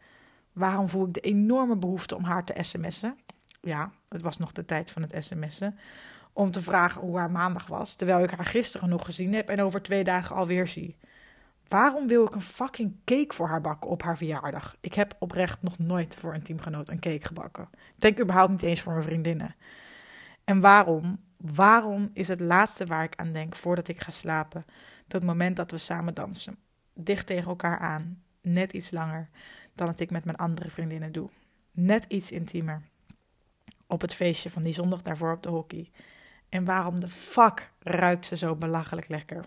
Waarom 0.53 0.89
voel 0.89 1.07
ik 1.07 1.15
de 1.15 1.21
enorme 1.21 1.77
behoefte 1.77 2.17
om 2.17 2.25
haar 2.25 2.45
te 2.45 2.55
sms'en? 2.63 3.19
Ja, 3.61 3.91
het 4.09 4.23
was 4.23 4.37
nog 4.37 4.53
de 4.53 4.65
tijd 4.65 4.91
van 4.91 5.03
het 5.03 5.25
sms'en. 5.25 5.79
Om 6.33 6.51
te 6.51 6.63
vragen 6.63 7.01
hoe 7.01 7.19
haar 7.19 7.31
maandag 7.31 7.67
was, 7.67 7.95
terwijl 7.95 8.23
ik 8.23 8.31
haar 8.31 8.47
gisteren 8.47 8.89
nog 8.89 9.05
gezien 9.05 9.35
heb 9.35 9.49
en 9.49 9.61
over 9.61 9.83
twee 9.83 10.05
dagen 10.05 10.37
alweer 10.37 10.69
zie. 10.69 10.97
Waarom 11.69 12.07
wil 12.07 12.25
ik 12.25 12.35
een 12.35 12.41
fucking 12.41 12.95
cake 13.05 13.35
voor 13.35 13.49
haar 13.49 13.61
bakken 13.61 13.91
op 13.91 14.03
haar 14.03 14.17
verjaardag? 14.17 14.77
Ik 14.81 14.95
heb 14.95 15.17
oprecht 15.19 15.63
nog 15.63 15.79
nooit 15.79 16.15
voor 16.15 16.35
een 16.35 16.43
teamgenoot 16.43 16.89
een 16.89 17.01
cake 17.01 17.27
gebakken. 17.27 17.69
Ik 17.73 18.01
denk 18.01 18.21
überhaupt 18.21 18.51
niet 18.51 18.63
eens 18.63 18.81
voor 18.81 18.93
mijn 18.93 19.05
vriendinnen. 19.05 19.55
En 20.45 20.61
waarom? 20.61 21.21
Waarom 21.41 22.11
is 22.13 22.29
het 22.29 22.41
laatste 22.41 22.87
waar 22.87 23.05
ik 23.05 23.17
aan 23.17 23.33
denk 23.33 23.57
voordat 23.57 23.89
ik 23.89 24.01
ga 24.01 24.11
slapen 24.11 24.65
dat 25.07 25.23
moment 25.23 25.57
dat 25.57 25.71
we 25.71 25.79
samen 25.79 26.15
dansen? 26.15 26.57
Dicht 26.95 27.27
tegen 27.27 27.49
elkaar 27.49 27.79
aan, 27.79 28.23
net 28.41 28.73
iets 28.73 28.91
langer 28.91 29.29
dan 29.75 29.89
het 29.89 30.01
ik 30.01 30.11
met 30.11 30.25
mijn 30.25 30.37
andere 30.37 30.71
vriendinnen 30.71 31.13
doe. 31.13 31.29
Net 31.73 32.05
iets 32.09 32.33
intiemer. 32.33 32.83
Op 33.87 34.01
het 34.01 34.15
feestje 34.15 34.51
van 34.51 34.63
die 34.63 34.73
zondag 34.73 35.03
daarvoor 35.03 35.33
op 35.33 35.43
de 35.43 35.49
hockey. 35.49 35.91
En 36.49 36.65
waarom 36.65 37.01
de 37.01 37.09
fuck 37.09 37.71
ruikt 37.83 38.27
ze 38.27 38.37
zo 38.37 38.57
belachelijk 38.57 39.09
lekker? 39.09 39.45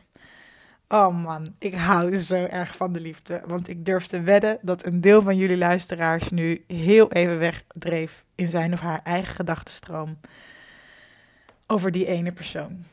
Oh 0.87 1.23
man, 1.23 1.55
ik 1.59 1.73
hou 1.73 2.17
zo 2.17 2.45
erg 2.45 2.75
van 2.75 2.93
de 2.93 2.99
liefde. 2.99 3.41
Want 3.45 3.67
ik 3.67 3.85
durf 3.85 4.07
te 4.07 4.21
wedden 4.21 4.59
dat 4.61 4.85
een 4.85 5.01
deel 5.01 5.21
van 5.21 5.37
jullie 5.37 5.57
luisteraars 5.57 6.29
nu 6.29 6.63
heel 6.67 7.11
even 7.11 7.39
wegdreef 7.39 8.25
in 8.35 8.47
zijn 8.47 8.73
of 8.73 8.79
haar 8.79 9.01
eigen 9.03 9.35
gedachtenstroom 9.35 10.17
over 11.67 11.91
die 11.91 12.05
ene 12.05 12.31
persoon. 12.31 12.85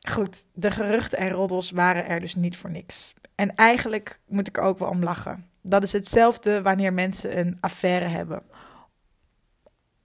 Goed, 0.00 0.46
de 0.52 0.70
geruchten 0.70 1.18
en 1.18 1.30
roddels 1.30 1.70
waren 1.70 2.06
er 2.06 2.20
dus 2.20 2.34
niet 2.34 2.56
voor 2.56 2.70
niks. 2.70 3.14
En 3.34 3.54
eigenlijk 3.54 4.20
moet 4.26 4.48
ik 4.48 4.56
er 4.56 4.62
ook 4.62 4.78
wel 4.78 4.88
om 4.88 5.02
lachen. 5.02 5.48
Dat 5.60 5.82
is 5.82 5.92
hetzelfde 5.92 6.62
wanneer 6.62 6.92
mensen 6.92 7.38
een 7.38 7.58
affaire 7.60 8.06
hebben. 8.06 8.42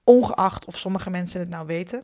Ongeacht 0.03 0.65
of 0.65 0.77
sommige 0.77 1.09
mensen 1.09 1.39
het 1.39 1.49
nou 1.49 1.65
weten. 1.65 2.03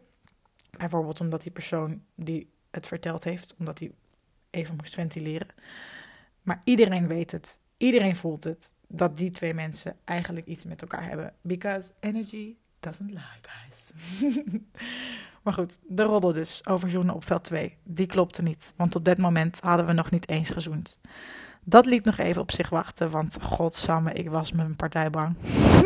Bijvoorbeeld 0.78 1.20
omdat 1.20 1.42
die 1.42 1.52
persoon 1.52 2.04
die 2.16 2.50
het 2.72 2.88
verteld 2.88 3.24
heeft, 3.24 3.56
omdat 3.60 3.80
hij 3.80 3.92
even 4.50 4.76
moest 4.76 4.94
ventileren. 4.94 5.48
Maar 6.42 6.62
iedereen 6.64 7.08
weet 7.08 7.32
het. 7.32 7.60
Iedereen 7.78 8.16
voelt 8.16 8.44
het. 8.44 8.74
Dat 8.88 9.18
die 9.18 9.30
twee 9.30 9.54
mensen 9.54 9.98
eigenlijk 10.04 10.46
iets 10.46 10.66
met 10.66 10.82
elkaar 10.82 11.08
hebben. 11.08 11.34
Because 11.42 11.92
energy 12.00 12.56
doesn't 12.86 13.12
lie, 13.12 13.40
guys. 13.42 13.92
maar 15.44 15.54
goed, 15.54 15.78
de 15.82 16.04
roddel 16.04 16.34
dus 16.34 16.68
over 16.68 16.90
zoenen 16.90 17.16
op 17.16 17.26
veld 17.26 17.44
2. 17.44 17.78
Die 17.84 18.06
klopte 18.06 18.42
niet. 18.42 18.74
Want 18.76 18.96
op 18.96 19.06
dat 19.06 19.18
moment 19.18 19.60
hadden 19.62 19.86
we 19.86 19.94
nog 19.94 20.12
niet 20.12 20.30
eens 20.30 20.50
gezoend. 20.50 21.00
Dat 21.64 21.86
liet 21.86 22.06
nog 22.06 22.18
even 22.18 22.42
op 22.42 22.52
zich 22.52 22.70
wachten. 22.70 23.10
Want 23.10 23.38
godsamme, 23.42 24.14
ik 24.14 24.30
was 24.30 24.52
een 24.52 24.76
partij 24.76 25.10
bang. 25.10 25.36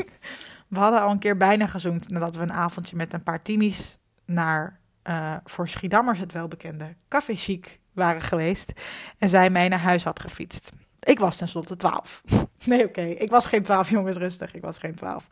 we 0.68 0.80
hadden 0.80 1.02
al 1.02 1.12
een 1.12 1.20
keer 1.20 1.38
bijna 1.38 1.68
gezoend. 1.68 2.10
Nadat 2.10 2.36
we 2.36 2.42
een 2.42 2.54
avondje 2.54 2.96
met 2.96 3.14
een 3.14 3.24
paar 3.24 3.42
teamies 3.42 3.98
naar... 4.26 4.78
Uh, 5.04 5.36
voor 5.44 5.70
Schiedammers 5.70 6.20
het 6.20 6.32
welbekende 6.32 6.96
Café 7.08 7.36
Chic 7.36 7.80
waren 7.94 8.22
geweest 8.22 8.74
en 9.18 9.30
zij 9.30 9.50
mij 9.50 9.68
naar 9.68 9.80
huis 9.80 10.04
had 10.04 10.20
gefietst. 10.20 10.72
Ik 11.10 11.20
was 11.20 11.38
tenslotte 11.38 11.76
12. 11.76 12.22
Nee, 12.66 12.86
oké. 12.86 13.02
Ik 13.02 13.30
was 13.30 13.48
geen 13.48 13.64
12, 13.64 13.90
jongens, 13.90 14.18
rustig. 14.18 14.54
Ik 14.54 14.62
was 14.62 14.80
geen 14.80 14.96
12. 14.96 15.28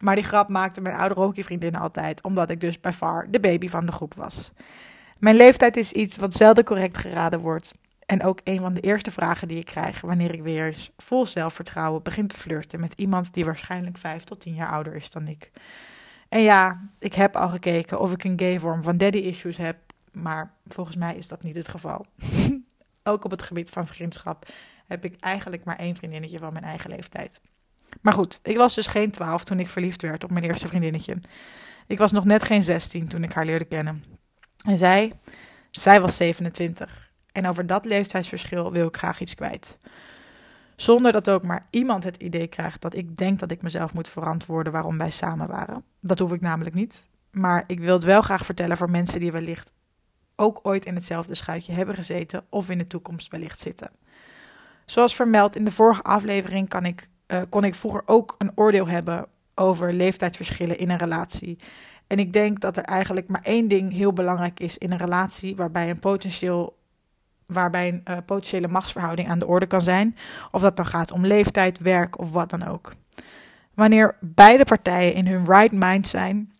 Maar 0.00 0.14
die 0.14 0.24
grap 0.24 0.48
maakte 0.48 0.80
mijn 0.80 0.96
oude 0.96 1.14
hockeyvriendinnen 1.14 1.80
altijd, 1.80 2.22
omdat 2.22 2.50
ik 2.50 2.60
dus 2.60 2.80
bij 2.80 2.92
far 2.92 3.30
de 3.30 3.40
baby 3.40 3.68
van 3.68 3.86
de 3.86 3.92
groep 3.92 4.14
was. 4.14 4.52
Mijn 5.18 5.36
leeftijd 5.36 5.76
is 5.76 5.92
iets 5.92 6.16
wat 6.16 6.34
zelden 6.34 6.64
correct 6.64 6.98
geraden 6.98 7.40
wordt. 7.40 7.72
En 8.06 8.22
ook 8.22 8.40
een 8.44 8.58
van 8.58 8.74
de 8.74 8.80
eerste 8.80 9.10
vragen 9.10 9.48
die 9.48 9.58
ik 9.58 9.64
krijg 9.64 10.00
wanneer 10.00 10.34
ik 10.34 10.42
weer 10.42 10.66
eens 10.66 10.90
vol 10.96 11.26
zelfvertrouwen 11.26 12.02
begin 12.02 12.26
te 12.26 12.36
flirten 12.36 12.80
met 12.80 12.92
iemand 12.96 13.34
die 13.34 13.44
waarschijnlijk 13.44 13.98
5 13.98 14.24
tot 14.24 14.40
10 14.40 14.54
jaar 14.54 14.70
ouder 14.70 14.94
is 14.94 15.10
dan 15.10 15.28
ik. 15.28 15.50
En 16.28 16.40
ja, 16.40 16.80
ik 16.98 17.14
heb 17.14 17.36
al 17.36 17.48
gekeken 17.48 18.00
of 18.00 18.12
ik 18.12 18.24
een 18.24 18.38
gay 18.38 18.60
vorm 18.60 18.82
van 18.82 18.96
daddy 18.96 19.18
issues 19.18 19.56
heb, 19.56 19.76
maar 20.12 20.52
volgens 20.66 20.96
mij 20.96 21.16
is 21.16 21.28
dat 21.28 21.42
niet 21.42 21.56
het 21.56 21.68
geval. 21.68 22.06
ook 23.02 23.24
op 23.24 23.30
het 23.30 23.42
gebied 23.42 23.70
van 23.70 23.86
vriendschap 23.86 24.46
heb 24.92 25.04
ik 25.04 25.20
eigenlijk 25.20 25.64
maar 25.64 25.78
één 25.78 25.96
vriendinnetje 25.96 26.38
van 26.38 26.52
mijn 26.52 26.64
eigen 26.64 26.90
leeftijd. 26.90 27.40
Maar 28.00 28.12
goed, 28.12 28.40
ik 28.42 28.56
was 28.56 28.74
dus 28.74 28.86
geen 28.86 29.10
12 29.10 29.44
toen 29.44 29.60
ik 29.60 29.68
verliefd 29.68 30.02
werd 30.02 30.24
op 30.24 30.30
mijn 30.30 30.44
eerste 30.44 30.68
vriendinnetje. 30.68 31.16
Ik 31.86 31.98
was 31.98 32.12
nog 32.12 32.24
net 32.24 32.42
geen 32.42 32.62
16 32.62 33.08
toen 33.08 33.22
ik 33.22 33.32
haar 33.32 33.44
leerde 33.44 33.64
kennen. 33.64 34.04
En 34.64 34.78
zij, 34.78 35.12
zij 35.70 36.00
was 36.00 36.16
27. 36.16 37.10
En 37.32 37.46
over 37.46 37.66
dat 37.66 37.84
leeftijdsverschil 37.84 38.72
wil 38.72 38.86
ik 38.86 38.96
graag 38.96 39.20
iets 39.20 39.34
kwijt. 39.34 39.78
Zonder 40.76 41.12
dat 41.12 41.30
ook 41.30 41.42
maar 41.42 41.66
iemand 41.70 42.04
het 42.04 42.16
idee 42.16 42.46
krijgt 42.46 42.80
dat 42.80 42.94
ik 42.94 43.16
denk 43.16 43.38
dat 43.38 43.50
ik 43.50 43.62
mezelf 43.62 43.94
moet 43.94 44.08
verantwoorden 44.08 44.72
waarom 44.72 44.98
wij 44.98 45.10
samen 45.10 45.48
waren. 45.48 45.84
Dat 46.00 46.18
hoef 46.18 46.32
ik 46.32 46.40
namelijk 46.40 46.74
niet. 46.74 47.04
Maar 47.30 47.64
ik 47.66 47.78
wil 47.78 47.94
het 47.94 48.04
wel 48.04 48.22
graag 48.22 48.44
vertellen 48.44 48.76
voor 48.76 48.90
mensen 48.90 49.20
die 49.20 49.32
wellicht 49.32 49.72
ook 50.36 50.60
ooit 50.62 50.84
in 50.84 50.94
hetzelfde 50.94 51.34
schuitje 51.34 51.72
hebben 51.72 51.94
gezeten 51.94 52.44
of 52.48 52.70
in 52.70 52.78
de 52.78 52.86
toekomst 52.86 53.30
wellicht 53.30 53.60
zitten. 53.60 53.90
Zoals 54.86 55.14
vermeld 55.14 55.56
in 55.56 55.64
de 55.64 55.70
vorige 55.70 56.02
aflevering 56.02 56.68
kan 56.68 56.84
ik, 56.84 57.08
uh, 57.26 57.40
kon 57.48 57.64
ik 57.64 57.74
vroeger 57.74 58.02
ook 58.06 58.34
een 58.38 58.52
oordeel 58.54 58.88
hebben 58.88 59.26
over 59.54 59.92
leeftijdsverschillen 59.92 60.78
in 60.78 60.90
een 60.90 60.98
relatie. 60.98 61.56
En 62.06 62.18
ik 62.18 62.32
denk 62.32 62.60
dat 62.60 62.76
er 62.76 62.84
eigenlijk 62.84 63.28
maar 63.28 63.42
één 63.42 63.68
ding 63.68 63.92
heel 63.92 64.12
belangrijk 64.12 64.60
is 64.60 64.78
in 64.78 64.92
een 64.92 64.98
relatie 64.98 65.56
waarbij 65.56 65.90
een 65.90 65.98
potentieel 65.98 66.80
waarbij 67.46 67.88
een 67.88 68.02
uh, 68.10 68.16
potentiële 68.26 68.68
machtsverhouding 68.68 69.28
aan 69.28 69.38
de 69.38 69.46
orde 69.46 69.66
kan 69.66 69.82
zijn, 69.82 70.16
of 70.50 70.60
dat 70.60 70.76
dan 70.76 70.86
gaat 70.86 71.10
om 71.10 71.26
leeftijd, 71.26 71.78
werk 71.78 72.18
of 72.18 72.32
wat 72.32 72.50
dan 72.50 72.66
ook. 72.66 72.92
Wanneer 73.74 74.16
beide 74.20 74.64
partijen 74.64 75.14
in 75.14 75.26
hun 75.26 75.44
right 75.44 75.72
mind 75.72 76.08
zijn 76.08 76.52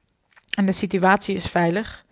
en 0.50 0.66
de 0.66 0.72
situatie 0.72 1.34
is 1.34 1.46
veilig, 1.46 2.04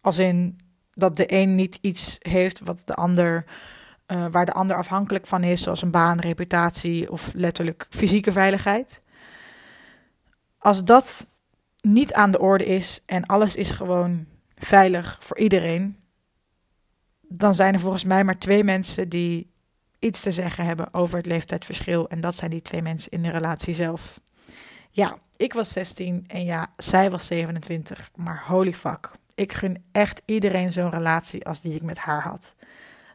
als 0.00 0.18
in 0.18 0.60
dat 0.94 1.16
de 1.16 1.32
een 1.32 1.54
niet 1.54 1.78
iets 1.80 2.16
heeft 2.18 2.60
wat 2.60 2.82
de 2.84 2.94
ander, 2.94 3.44
uh, 4.12 4.26
waar 4.30 4.46
de 4.46 4.52
ander 4.52 4.76
afhankelijk 4.76 5.26
van 5.26 5.44
is, 5.44 5.62
zoals 5.62 5.82
een 5.82 5.90
baan, 5.90 6.20
reputatie 6.20 7.10
of 7.10 7.30
letterlijk 7.34 7.86
fysieke 7.90 8.32
veiligheid. 8.32 9.00
Als 10.58 10.84
dat 10.84 11.26
niet 11.80 12.12
aan 12.12 12.30
de 12.30 12.38
orde 12.38 12.64
is 12.64 13.02
en 13.06 13.26
alles 13.26 13.56
is 13.56 13.70
gewoon 13.70 14.26
veilig 14.56 15.18
voor 15.20 15.38
iedereen, 15.38 15.96
dan 17.20 17.54
zijn 17.54 17.74
er 17.74 17.80
volgens 17.80 18.04
mij 18.04 18.24
maar 18.24 18.38
twee 18.38 18.64
mensen 18.64 19.08
die 19.08 19.50
iets 19.98 20.20
te 20.20 20.30
zeggen 20.30 20.64
hebben 20.64 20.94
over 20.94 21.16
het 21.16 21.26
leeftijdsverschil. 21.26 22.08
En 22.08 22.20
dat 22.20 22.34
zijn 22.34 22.50
die 22.50 22.62
twee 22.62 22.82
mensen 22.82 23.10
in 23.10 23.22
de 23.22 23.30
relatie 23.30 23.74
zelf. 23.74 24.20
Ja, 24.90 25.16
ik 25.36 25.52
was 25.52 25.72
16 25.72 26.24
en 26.26 26.44
ja, 26.44 26.72
zij 26.76 27.10
was 27.10 27.26
27. 27.26 28.10
Maar 28.14 28.44
holy 28.46 28.72
fuck. 28.72 29.10
Ik 29.34 29.52
gun 29.52 29.84
echt 29.92 30.22
iedereen 30.24 30.70
zo'n 30.70 30.90
relatie 30.90 31.46
als 31.46 31.60
die 31.60 31.74
ik 31.74 31.82
met 31.82 31.98
haar 31.98 32.22
had. 32.22 32.54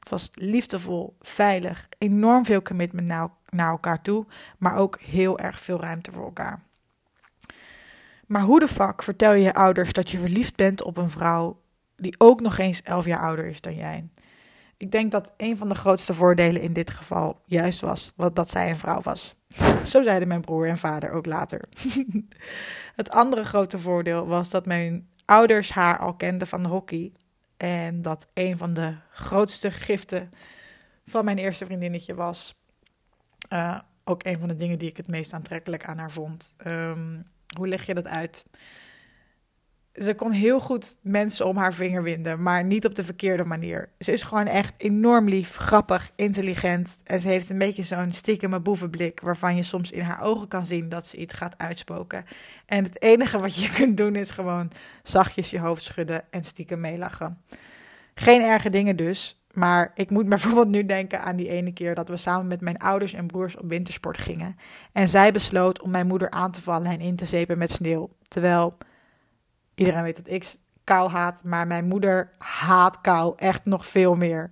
Het 0.08 0.16
was 0.16 0.30
liefdevol, 0.34 1.16
veilig, 1.22 1.88
enorm 1.98 2.46
veel 2.46 2.62
commitment 2.62 3.08
naar, 3.08 3.30
naar 3.50 3.70
elkaar 3.70 4.02
toe, 4.02 4.26
maar 4.58 4.76
ook 4.76 5.00
heel 5.02 5.40
erg 5.40 5.60
veel 5.60 5.80
ruimte 5.80 6.12
voor 6.12 6.24
elkaar. 6.24 6.64
Maar 8.28 8.42
hoe 8.42 8.60
de 8.60 8.68
fuck 8.68 9.04
vertel 9.04 9.34
je 9.34 9.44
je 9.44 9.54
ouders 9.54 9.94
dat 9.94 10.12
je 10.12 10.18
verliefd 10.18 10.56
bent 10.56 10.84
op 10.84 10.98
een 10.98 11.10
vrouw 11.10 11.62
die 11.96 12.16
ook 12.18 12.42
nog 12.42 12.58
eens 12.58 12.82
11 12.82 13.06
jaar 13.06 13.22
ouder 13.22 13.46
is 13.46 13.62
dan 13.62 13.76
jij? 13.76 14.10
Ik 14.78 14.92
denk 14.92 15.12
dat 15.12 15.32
een 15.38 15.58
van 15.58 15.70
de 15.70 15.76
grootste 15.76 16.14
voordelen 16.14 16.62
in 16.62 16.74
dit 16.74 16.90
geval 16.90 17.42
juist 17.46 17.82
was 17.82 18.14
dat 18.34 18.52
zij 18.52 18.70
een 18.70 18.78
vrouw 18.78 19.02
was. 19.02 19.36
Zo 19.92 20.04
zeiden 20.04 20.28
mijn 20.28 20.42
broer 20.42 20.68
en 20.68 20.78
vader 20.78 21.12
ook 21.12 21.26
later. 21.26 21.62
het 22.96 23.10
andere 23.10 23.44
grote 23.44 23.80
voordeel 23.80 24.28
was 24.28 24.50
dat 24.50 24.66
mijn 24.66 25.08
ouders 25.26 25.72
haar 25.72 26.00
al 26.00 26.14
kenden 26.14 26.48
van 26.48 26.64
de 26.64 26.70
hockey. 26.70 27.12
En 27.58 28.02
dat 28.02 28.28
een 28.34 28.58
van 28.58 28.74
de 28.74 28.96
grootste 29.12 29.72
giften 29.72 30.32
van 31.06 31.26
mijn 31.26 31.38
eerste 31.38 31.66
vriendinnetje 31.66 32.16
was. 32.16 32.56
Uh, 33.54 33.80
ook 34.04 34.24
een 34.24 34.40
van 34.40 34.48
de 34.48 34.56
dingen 34.56 34.80
die 34.80 34.90
ik 34.90 34.98
het 34.98 35.08
meest 35.08 35.34
aantrekkelijk 35.34 35.86
aan 35.86 35.98
haar 35.98 36.12
vond. 36.12 36.54
Um, 36.72 37.28
hoe 37.58 37.68
leg 37.68 37.86
je 37.86 37.94
dat 37.94 38.08
uit? 38.08 38.46
Ze 39.98 40.14
kon 40.14 40.32
heel 40.32 40.60
goed 40.60 40.98
mensen 41.02 41.46
om 41.46 41.58
haar 41.58 41.74
vinger 41.74 42.04
winden, 42.04 42.42
maar 42.42 42.64
niet 42.64 42.86
op 42.86 42.96
de 42.96 43.04
verkeerde 43.04 43.44
manier. 43.44 43.90
Ze 44.00 44.12
is 44.12 44.24
gewoon 44.24 44.46
echt 44.46 44.74
enorm 44.78 45.30
lief, 45.30 45.56
grappig, 45.56 46.12
intelligent. 46.16 47.02
En 47.04 47.20
ze 47.20 47.28
heeft 47.28 47.50
een 47.50 47.58
beetje 47.58 47.84
zo'n 47.84 48.14
stiekeme 48.14 48.60
boevenblik, 48.60 49.20
waarvan 49.20 49.56
je 49.56 49.64
soms 49.64 49.92
in 49.92 50.02
haar 50.02 50.22
ogen 50.22 50.48
kan 50.48 50.66
zien 50.66 50.90
dat 50.90 51.08
ze 51.08 51.18
iets 51.18 51.34
gaat 51.34 51.58
uitspoken. 51.58 52.26
En 52.66 52.84
het 52.84 53.02
enige 53.02 53.40
wat 53.40 53.56
je 53.56 53.70
kunt 53.78 53.98
doen 53.98 54.16
is 54.16 54.32
gewoon 54.32 54.72
zachtjes 55.04 55.50
je 55.50 55.60
hoofd 55.60 55.84
schudden 55.84 56.24
en 56.30 56.44
stiekem 56.44 56.80
meelachen. 56.80 57.42
Geen 58.16 58.42
erge 58.42 58.70
dingen 58.70 58.96
dus, 58.96 59.42
maar 59.54 59.92
ik 59.96 60.10
moet 60.10 60.30
bijvoorbeeld 60.36 60.68
nu 60.70 60.86
denken 60.86 61.22
aan 61.22 61.36
die 61.36 61.50
ene 61.50 61.74
keer 61.74 61.96
dat 61.96 62.10
we 62.10 62.18
samen 62.18 62.48
met 62.48 62.62
mijn 62.62 62.78
ouders 62.78 63.14
en 63.14 63.28
broers 63.28 63.58
op 63.58 63.70
wintersport 63.70 64.18
gingen. 64.18 64.56
En 64.92 65.08
zij 65.08 65.32
besloot 65.32 65.82
om 65.82 65.92
mijn 65.92 66.08
moeder 66.08 66.30
aan 66.30 66.52
te 66.52 66.62
vallen 66.62 66.92
en 66.92 67.00
in 67.00 67.16
te 67.16 67.26
zeepen 67.26 67.58
met 67.58 67.72
sneeuw. 67.72 68.10
Terwijl 68.28 68.78
iedereen 69.78 70.04
weet 70.04 70.16
dat 70.16 70.28
ik 70.28 70.56
kou 70.84 71.10
haat, 71.10 71.44
maar 71.44 71.68
mijn 71.68 71.86
moeder 71.86 72.32
haat 72.38 73.02
kou 73.02 73.34
echt 73.36 73.66
nog 73.66 73.88
veel 73.88 74.16
meer. 74.16 74.52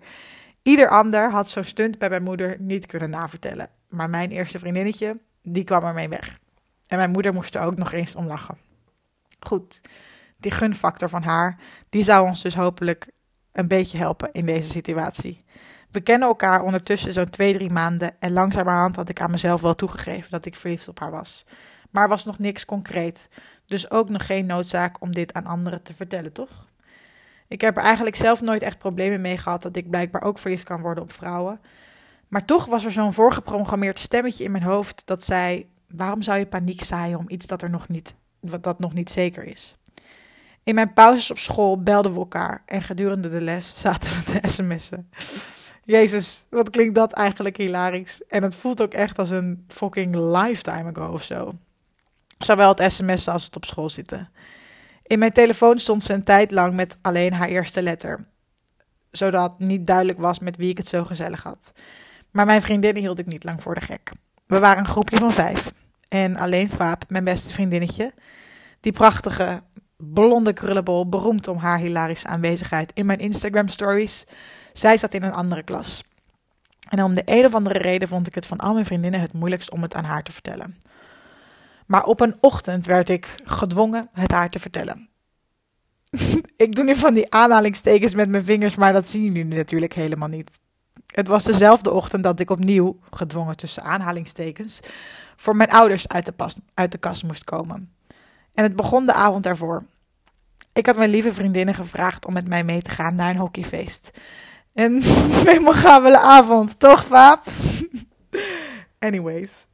Ieder 0.61 0.89
ander 0.89 1.31
had 1.31 1.49
zo'n 1.49 1.63
stunt 1.63 1.97
bij 1.97 2.09
mijn 2.09 2.23
moeder 2.23 2.55
niet 2.59 2.85
kunnen 2.85 3.09
navertellen. 3.09 3.69
Maar 3.89 4.09
mijn 4.09 4.31
eerste 4.31 4.59
vriendinnetje, 4.59 5.19
die 5.41 5.63
kwam 5.63 5.83
ermee 5.83 6.09
weg. 6.09 6.39
En 6.87 6.97
mijn 6.97 7.11
moeder 7.11 7.33
moest 7.33 7.55
er 7.55 7.61
ook 7.61 7.77
nog 7.77 7.91
eens 7.91 8.15
om 8.15 8.27
lachen. 8.27 8.57
Goed, 9.39 9.81
die 10.37 10.51
gunfactor 10.51 11.09
van 11.09 11.23
haar, 11.23 11.59
die 11.89 12.03
zou 12.03 12.27
ons 12.27 12.41
dus 12.41 12.55
hopelijk 12.55 13.07
een 13.51 13.67
beetje 13.67 13.97
helpen 13.97 14.31
in 14.31 14.45
deze 14.45 14.71
situatie. 14.71 15.43
We 15.91 16.01
kennen 16.01 16.27
elkaar 16.27 16.61
ondertussen 16.61 17.13
zo'n 17.13 17.29
twee, 17.29 17.53
drie 17.53 17.69
maanden 17.69 18.15
en 18.19 18.31
langzamerhand 18.31 18.95
had 18.95 19.09
ik 19.09 19.21
aan 19.21 19.31
mezelf 19.31 19.61
wel 19.61 19.75
toegegeven 19.75 20.31
dat 20.31 20.45
ik 20.45 20.55
verliefd 20.55 20.87
op 20.87 20.99
haar 20.99 21.11
was. 21.11 21.45
Maar 21.91 22.07
was 22.07 22.25
nog 22.25 22.39
niks 22.39 22.65
concreet, 22.65 23.29
dus 23.65 23.91
ook 23.91 24.09
nog 24.09 24.25
geen 24.25 24.45
noodzaak 24.45 25.01
om 25.01 25.11
dit 25.11 25.33
aan 25.33 25.45
anderen 25.45 25.81
te 25.83 25.93
vertellen, 25.93 26.31
toch? 26.31 26.69
Ik 27.47 27.61
heb 27.61 27.77
er 27.77 27.83
eigenlijk 27.83 28.15
zelf 28.15 28.41
nooit 28.41 28.61
echt 28.61 28.77
problemen 28.77 29.21
mee 29.21 29.37
gehad 29.37 29.61
dat 29.61 29.75
ik 29.75 29.89
blijkbaar 29.89 30.21
ook 30.23 30.39
verliefd 30.39 30.63
kan 30.63 30.81
worden 30.81 31.03
op 31.03 31.11
vrouwen. 31.11 31.59
Maar 32.27 32.45
toch 32.45 32.65
was 32.65 32.85
er 32.85 32.91
zo'n 32.91 33.13
voorgeprogrammeerd 33.13 33.99
stemmetje 33.99 34.43
in 34.43 34.51
mijn 34.51 34.63
hoofd 34.63 35.01
dat 35.05 35.23
zei: 35.23 35.69
waarom 35.87 36.21
zou 36.21 36.39
je 36.39 36.45
paniek 36.45 36.83
zaaien 36.83 37.17
om 37.17 37.25
iets 37.27 37.45
dat 37.45 37.61
er 37.61 37.69
nog 37.69 37.87
niet, 37.87 38.15
dat 38.61 38.79
nog 38.79 38.93
niet 38.93 39.09
zeker 39.09 39.43
is? 39.43 39.77
In 40.63 40.75
mijn 40.75 40.93
pauzes 40.93 41.31
op 41.31 41.37
school 41.37 41.81
belden 41.81 42.13
we 42.13 42.19
elkaar 42.19 42.63
en 42.65 42.81
gedurende 42.81 43.29
de 43.29 43.41
les 43.41 43.81
zaten 43.81 44.09
we 44.09 44.39
te 44.39 44.47
sms'en. 44.47 45.09
Jezus, 45.83 46.45
wat 46.49 46.69
klinkt 46.69 46.95
dat 46.95 47.11
eigenlijk 47.11 47.57
hilarisch. 47.57 48.21
En 48.27 48.43
het 48.43 48.55
voelt 48.55 48.81
ook 48.81 48.93
echt 48.93 49.17
als 49.17 49.29
een 49.29 49.65
fucking 49.67 50.15
lifetime 50.15 50.91
ago 50.95 51.11
of 51.11 51.23
zo. 51.23 51.53
Zowel 52.45 52.75
het 52.75 52.91
sms'en 52.91 53.33
als 53.33 53.45
het 53.45 53.55
op 53.55 53.65
school 53.65 53.89
zitten. 53.89 54.29
In 55.03 55.19
mijn 55.19 55.31
telefoon 55.31 55.79
stond 55.79 56.03
ze 56.03 56.13
een 56.13 56.23
tijd 56.23 56.51
lang 56.51 56.73
met 56.73 56.97
alleen 57.01 57.33
haar 57.33 57.47
eerste 57.47 57.81
letter. 57.81 58.27
Zodat 59.11 59.59
niet 59.59 59.87
duidelijk 59.87 60.19
was 60.19 60.39
met 60.39 60.57
wie 60.57 60.69
ik 60.69 60.77
het 60.77 60.87
zo 60.87 61.03
gezellig 61.03 61.43
had. 61.43 61.71
Maar 62.31 62.45
mijn 62.45 62.61
vriendinnen 62.61 63.01
hield 63.01 63.19
ik 63.19 63.25
niet 63.25 63.43
lang 63.43 63.61
voor 63.61 63.75
de 63.75 63.81
gek. 63.81 64.11
We 64.47 64.59
waren 64.59 64.77
een 64.77 64.89
groepje 64.89 65.17
van 65.17 65.31
vijf. 65.31 65.73
En 66.07 66.37
alleen 66.37 66.69
Vaap, 66.69 67.03
mijn 67.09 67.23
beste 67.23 67.53
vriendinnetje, 67.53 68.13
die 68.79 68.91
prachtige 68.91 69.61
blonde 69.97 70.53
krullenbol, 70.53 71.09
beroemd 71.09 71.47
om 71.47 71.57
haar 71.57 71.77
hilarische 71.77 72.27
aanwezigheid 72.27 72.91
in 72.93 73.05
mijn 73.05 73.19
Instagram 73.19 73.67
stories. 73.67 74.25
Zij 74.73 74.97
zat 74.97 75.13
in 75.13 75.23
een 75.23 75.33
andere 75.33 75.63
klas. 75.63 76.03
En 76.89 77.03
om 77.03 77.13
de 77.13 77.21
een 77.25 77.45
of 77.45 77.55
andere 77.55 77.79
reden 77.79 78.07
vond 78.07 78.27
ik 78.27 78.35
het 78.35 78.45
van 78.45 78.57
al 78.57 78.73
mijn 78.73 78.85
vriendinnen 78.85 79.21
het 79.21 79.33
moeilijkst 79.33 79.71
om 79.71 79.81
het 79.81 79.93
aan 79.95 80.05
haar 80.05 80.23
te 80.23 80.31
vertellen. 80.31 80.77
Maar 81.85 82.03
op 82.03 82.19
een 82.19 82.35
ochtend 82.39 82.85
werd 82.85 83.09
ik 83.09 83.35
gedwongen 83.43 84.09
het 84.13 84.31
haar 84.31 84.49
te 84.49 84.59
vertellen. 84.59 85.09
ik 86.57 86.75
doe 86.75 86.83
nu 86.83 86.95
van 86.95 87.13
die 87.13 87.31
aanhalingstekens 87.31 88.13
met 88.13 88.29
mijn 88.29 88.43
vingers, 88.43 88.75
maar 88.75 88.93
dat 88.93 89.07
zien 89.07 89.23
jullie 89.23 89.45
natuurlijk 89.45 89.93
helemaal 89.93 90.27
niet. 90.27 90.59
Het 91.05 91.27
was 91.27 91.43
dezelfde 91.43 91.91
ochtend 91.91 92.23
dat 92.23 92.39
ik 92.39 92.49
opnieuw, 92.49 92.99
gedwongen 93.09 93.57
tussen 93.57 93.83
aanhalingstekens, 93.83 94.79
voor 95.35 95.55
mijn 95.55 95.71
ouders 95.71 96.07
uit 96.07 96.25
de, 96.25 96.33
uit 96.73 96.91
de 96.91 96.97
kast 96.97 97.23
moest 97.23 97.43
komen. 97.43 97.93
En 98.53 98.63
het 98.63 98.75
begon 98.75 99.05
de 99.05 99.13
avond 99.13 99.43
daarvoor. 99.43 99.83
Ik 100.73 100.85
had 100.85 100.97
mijn 100.97 101.09
lieve 101.09 101.33
vriendinnen 101.33 101.75
gevraagd 101.75 102.25
om 102.25 102.33
met 102.33 102.47
mij 102.47 102.63
mee 102.63 102.81
te 102.81 102.91
gaan 102.91 103.15
naar 103.15 103.29
een 103.29 103.37
hockeyfeest. 103.37 104.11
Een 104.73 105.03
memorabele 105.45 106.19
avond, 106.19 106.79
toch, 106.79 107.05
Vaap? 107.05 107.43
Anyways. 108.99 109.67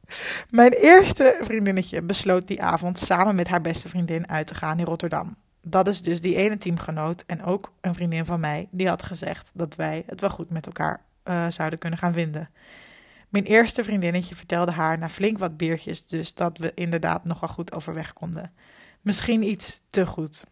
Mijn 0.50 0.72
eerste 0.72 1.38
vriendinnetje 1.40 2.02
besloot 2.02 2.46
die 2.48 2.62
avond 2.62 2.98
samen 2.98 3.34
met 3.34 3.48
haar 3.48 3.60
beste 3.60 3.88
vriendin 3.88 4.28
uit 4.28 4.46
te 4.46 4.54
gaan 4.54 4.78
in 4.78 4.84
Rotterdam. 4.84 5.36
Dat 5.60 5.88
is 5.88 6.02
dus 6.02 6.20
die 6.20 6.36
ene 6.36 6.56
teamgenoot 6.56 7.24
en 7.26 7.44
ook 7.44 7.72
een 7.80 7.94
vriendin 7.94 8.24
van 8.24 8.40
mij 8.40 8.68
die 8.70 8.88
had 8.88 9.02
gezegd 9.02 9.50
dat 9.54 9.74
wij 9.74 10.02
het 10.06 10.20
wel 10.20 10.30
goed 10.30 10.50
met 10.50 10.66
elkaar 10.66 11.04
uh, 11.24 11.46
zouden 11.48 11.78
kunnen 11.78 11.98
gaan 11.98 12.12
vinden. 12.12 12.50
Mijn 13.28 13.44
eerste 13.44 13.84
vriendinnetje 13.84 14.34
vertelde 14.34 14.70
haar 14.70 14.98
na 14.98 15.08
flink 15.08 15.38
wat 15.38 15.56
biertjes 15.56 16.06
dus 16.06 16.34
dat 16.34 16.58
we 16.58 16.72
inderdaad 16.74 17.24
nogal 17.24 17.48
goed 17.48 17.72
overweg 17.72 18.12
konden. 18.12 18.52
Misschien 19.00 19.42
iets 19.42 19.80
te 19.88 20.06
goed. 20.06 20.44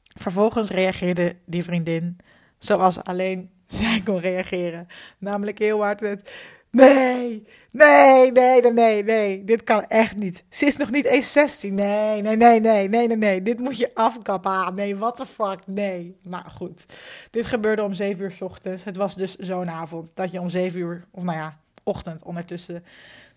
Vervolgens 0.00 0.70
reageerde 0.70 1.36
die 1.46 1.64
vriendin 1.64 2.18
zoals 2.58 3.02
alleen 3.02 3.50
zij 3.66 4.00
kon 4.04 4.18
reageren. 4.18 4.86
Namelijk 5.18 5.58
heel 5.58 5.82
hard 5.82 6.00
met: 6.00 6.32
Nee, 6.70 7.46
nee, 7.70 8.32
nee, 8.32 8.60
nee, 8.60 8.72
nee, 8.72 9.04
nee, 9.04 9.44
dit 9.44 9.64
kan 9.64 9.84
echt 9.84 10.16
niet. 10.16 10.44
Ze 10.48 10.66
is 10.66 10.76
nog 10.76 10.90
niet 10.90 11.04
eens 11.04 11.32
16. 11.32 11.74
Nee, 11.74 12.22
nee, 12.22 12.36
nee, 12.36 12.60
nee, 12.60 12.88
nee, 12.88 13.16
nee. 13.16 13.42
Dit 13.42 13.58
moet 13.58 13.78
je 13.78 13.90
afkappen. 13.94 14.50
Ah, 14.50 14.74
nee, 14.74 14.96
what 14.96 15.16
the 15.16 15.26
fuck, 15.26 15.66
nee. 15.66 16.16
Maar 16.28 16.50
goed, 16.50 16.84
dit 17.30 17.46
gebeurde 17.46 17.82
om 17.82 17.94
7 17.94 18.24
uur 18.24 18.30
s 18.30 18.40
ochtends. 18.40 18.84
Het 18.84 18.96
was 18.96 19.14
dus 19.14 19.36
zo'n 19.36 19.70
avond 19.70 20.10
dat 20.14 20.30
je 20.30 20.40
om 20.40 20.48
7 20.48 20.80
uur, 20.80 21.04
of 21.10 21.22
nou 21.22 21.38
ja, 21.38 21.58
ochtend 21.82 22.22
ondertussen, 22.22 22.84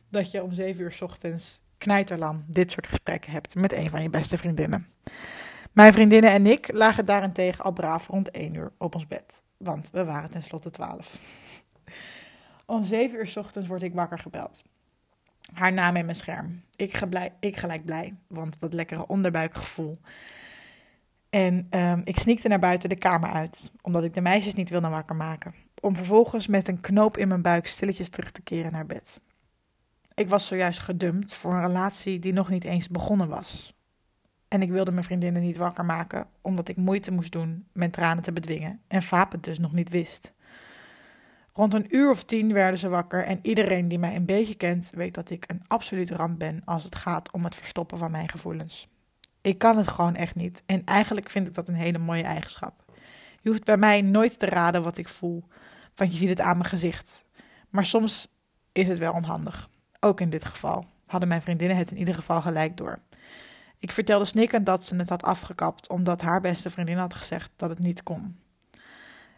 dat 0.10 0.32
je 0.32 0.44
om 0.44 0.54
7 0.54 0.82
uur 0.82 0.92
s 0.92 1.02
ochtends 1.02 1.62
knijterlam 1.78 2.44
dit 2.48 2.72
soort 2.72 2.88
gesprekken 2.88 3.32
hebt 3.32 3.56
met 3.56 3.74
een 3.74 3.90
van 3.90 4.02
je 4.02 4.10
beste 4.10 4.38
vriendinnen. 4.38 4.88
Mijn 5.72 5.94
vriendinnen 5.94 6.32
en 6.32 6.48
ik 6.48 6.74
lagen 6.74 7.06
daarentegen 7.06 7.64
al 7.64 7.72
braaf 7.72 8.08
rond 8.08 8.32
1 8.32 8.54
uur 8.54 8.72
op 8.78 8.96
ons 8.96 9.08
bed, 9.08 9.42
want 9.58 9.90
we 9.92 10.04
waren 10.04 10.30
tenslotte 10.30 10.70
12. 10.70 11.20
Om 12.66 12.86
7 12.86 13.18
uur 13.20 13.28
s 13.28 13.38
ochtends 13.38 13.68
word 13.68 13.84
ik 13.84 13.94
wakker 13.94 14.20
gebeld. 14.20 14.64
Haar 15.54 15.74
naam 15.74 15.96
in 15.96 16.06
mijn 16.06 16.18
scherm. 16.18 16.64
Ik, 16.76 16.94
geblij, 16.94 17.34
ik 17.40 17.58
gelijk 17.58 17.86
blij, 17.86 18.16
want 18.28 18.60
dat 18.60 18.74
lekkere 18.74 19.08
onderbuikgevoel. 19.08 20.00
En 21.30 21.68
um, 21.70 22.02
ik 22.04 22.18
sneakte 22.18 22.48
naar 22.48 22.60
buiten 22.60 22.90
de 22.90 22.98
kamer 22.98 23.30
uit, 23.30 23.72
omdat 23.82 24.04
ik 24.04 24.14
de 24.14 24.22
meisjes 24.22 24.54
niet 24.54 24.70
wilde 24.70 24.90
wakker 24.90 25.16
maken. 25.16 25.54
Om 25.82 25.96
vervolgens 25.96 26.48
met 26.48 26.68
een 26.68 26.82
knoop 26.82 27.18
in 27.18 27.28
mijn 27.28 27.42
buik 27.42 27.68
stilletjes 27.68 28.10
terug 28.10 28.32
te 28.32 28.42
keren 28.42 28.72
naar 28.72 28.86
bed. 28.86 29.22
Ik 30.14 30.30
was 30.30 30.48
zojuist 30.48 30.80
gedumpt 30.80 31.34
voor 31.34 31.54
een 31.54 31.66
relatie 31.66 32.20
die 32.20 32.34
nog 32.34 32.50
niet 32.50 32.64
eens 32.64 32.90
begonnen 32.90 33.28
was. 33.28 33.74
En 34.48 34.62
ik 34.62 34.70
wilde 34.70 34.92
mijn 34.92 35.04
vriendinnen 35.04 35.42
niet 35.42 35.58
wakker 35.58 35.86
maken, 35.86 36.28
omdat 36.42 36.68
ik 36.68 36.78
moeite 36.78 37.12
moest 37.12 37.32
doen 37.32 37.68
mijn 37.72 37.92
tranen 37.92 38.24
te 38.24 38.32
bedwingen 38.32 38.82
en 38.88 39.04
Vaap 39.04 39.32
het 39.32 39.44
dus 39.44 39.60
nog 39.60 39.74
niet 39.74 39.90
wist. 39.90 40.34
Rond 41.54 41.74
een 41.74 41.96
uur 41.96 42.10
of 42.10 42.24
tien 42.24 42.54
werden 42.54 42.80
ze 42.80 42.90
wakker 42.90 43.26
en 43.26 43.40
iedereen 43.42 43.88
die 43.88 44.00
mij 44.00 44.16
een 44.16 44.26
beetje 44.26 44.56
kent 44.56 44.90
weet 44.94 45.14
dat 45.14 45.30
ik 45.30 45.44
een 45.48 45.62
absoluut 45.68 46.12
ramp 46.12 46.40
ben 46.40 46.62
als 46.66 46.84
het 46.84 46.96
gaat 46.96 47.32
om 47.32 47.44
het 47.44 47.56
verstoppen 47.56 47.98
van 47.98 48.12
mijn 48.12 48.30
gevoelens. 48.30 48.88
Ik 49.42 49.58
kan 49.58 49.78
het 49.78 49.88
gewoon 49.88 50.16
echt 50.16 50.36
niet 50.36 50.64
en 50.66 50.82
eigenlijk 50.86 51.30
vind 51.30 51.48
ik 51.48 51.54
dat 51.54 51.68
een 51.68 51.76
hele 51.76 51.98
mooie 51.98 52.24
eigenschap. 52.24 52.84
Je 53.42 53.50
hoeft 53.50 53.64
bij 53.64 53.78
mij 53.78 54.02
nooit 54.02 54.40
te 54.40 54.46
raden 54.46 54.84
wat 54.84 54.98
ik 54.98 55.10
voel, 55.10 55.44
want 55.96 56.12
je 56.12 56.18
ziet 56.18 56.30
het 56.30 56.42
aan 56.42 56.58
mijn 56.58 56.70
gezicht. 56.70 57.24
Maar 57.70 57.86
soms 57.86 58.28
is 58.72 58.88
het 58.88 58.98
wel 58.98 59.14
onhandig. 59.14 59.70
Ook 60.00 60.22
in 60.22 60.30
dit 60.30 60.46
geval 60.46 60.86
hadden 61.06 61.30
mijn 61.30 61.42
vriendinnen 61.42 61.78
het 61.78 61.92
in 61.92 61.98
ieder 61.98 62.14
geval 62.14 62.42
gelijk 62.42 62.78
door. 62.78 63.00
Ik 63.78 63.92
vertelde 63.92 64.26
snikkend 64.26 64.66
dat 64.66 64.86
ze 64.86 64.96
het 64.96 65.10
had 65.10 65.24
afgekapt 65.24 65.90
omdat 65.90 66.22
haar 66.22 66.42
beste 66.42 66.70
vriendin 66.70 66.98
had 66.98 67.14
gezegd 67.14 67.52
dat 67.56 67.70
het 67.70 67.80
niet 67.80 68.04
kon. 68.04 68.40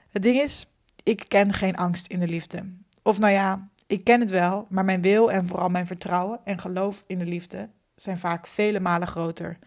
Het 0.09 0.21
ding 0.21 0.37
is, 0.41 0.65
ik 1.05 1.23
ken 1.27 1.53
geen 1.53 1.75
angst 1.75 2.07
in 2.07 2.19
de 2.19 2.27
liefde. 2.27 2.73
Of 3.03 3.19
nou 3.19 3.33
ja, 3.33 3.69
ik 3.87 4.03
ken 4.03 4.19
het 4.19 4.29
wel, 4.29 4.65
maar 4.69 4.85
mijn 4.85 5.01
wil 5.01 5.31
en 5.31 5.47
vooral 5.47 5.69
mijn 5.69 5.87
vertrouwen 5.87 6.39
en 6.43 6.59
geloof 6.59 7.03
in 7.07 7.19
de 7.19 7.25
liefde 7.25 7.69
zijn 7.95 8.17
vaak 8.17 8.47
vele 8.47 8.79
malen 8.79 9.07
groter. 9.07 9.57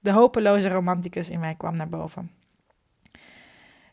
De 0.00 0.10
hopeloze 0.10 0.68
romanticus 0.68 1.30
in 1.30 1.40
mij 1.40 1.54
kwam 1.54 1.76
naar 1.76 1.88
boven. 1.88 2.30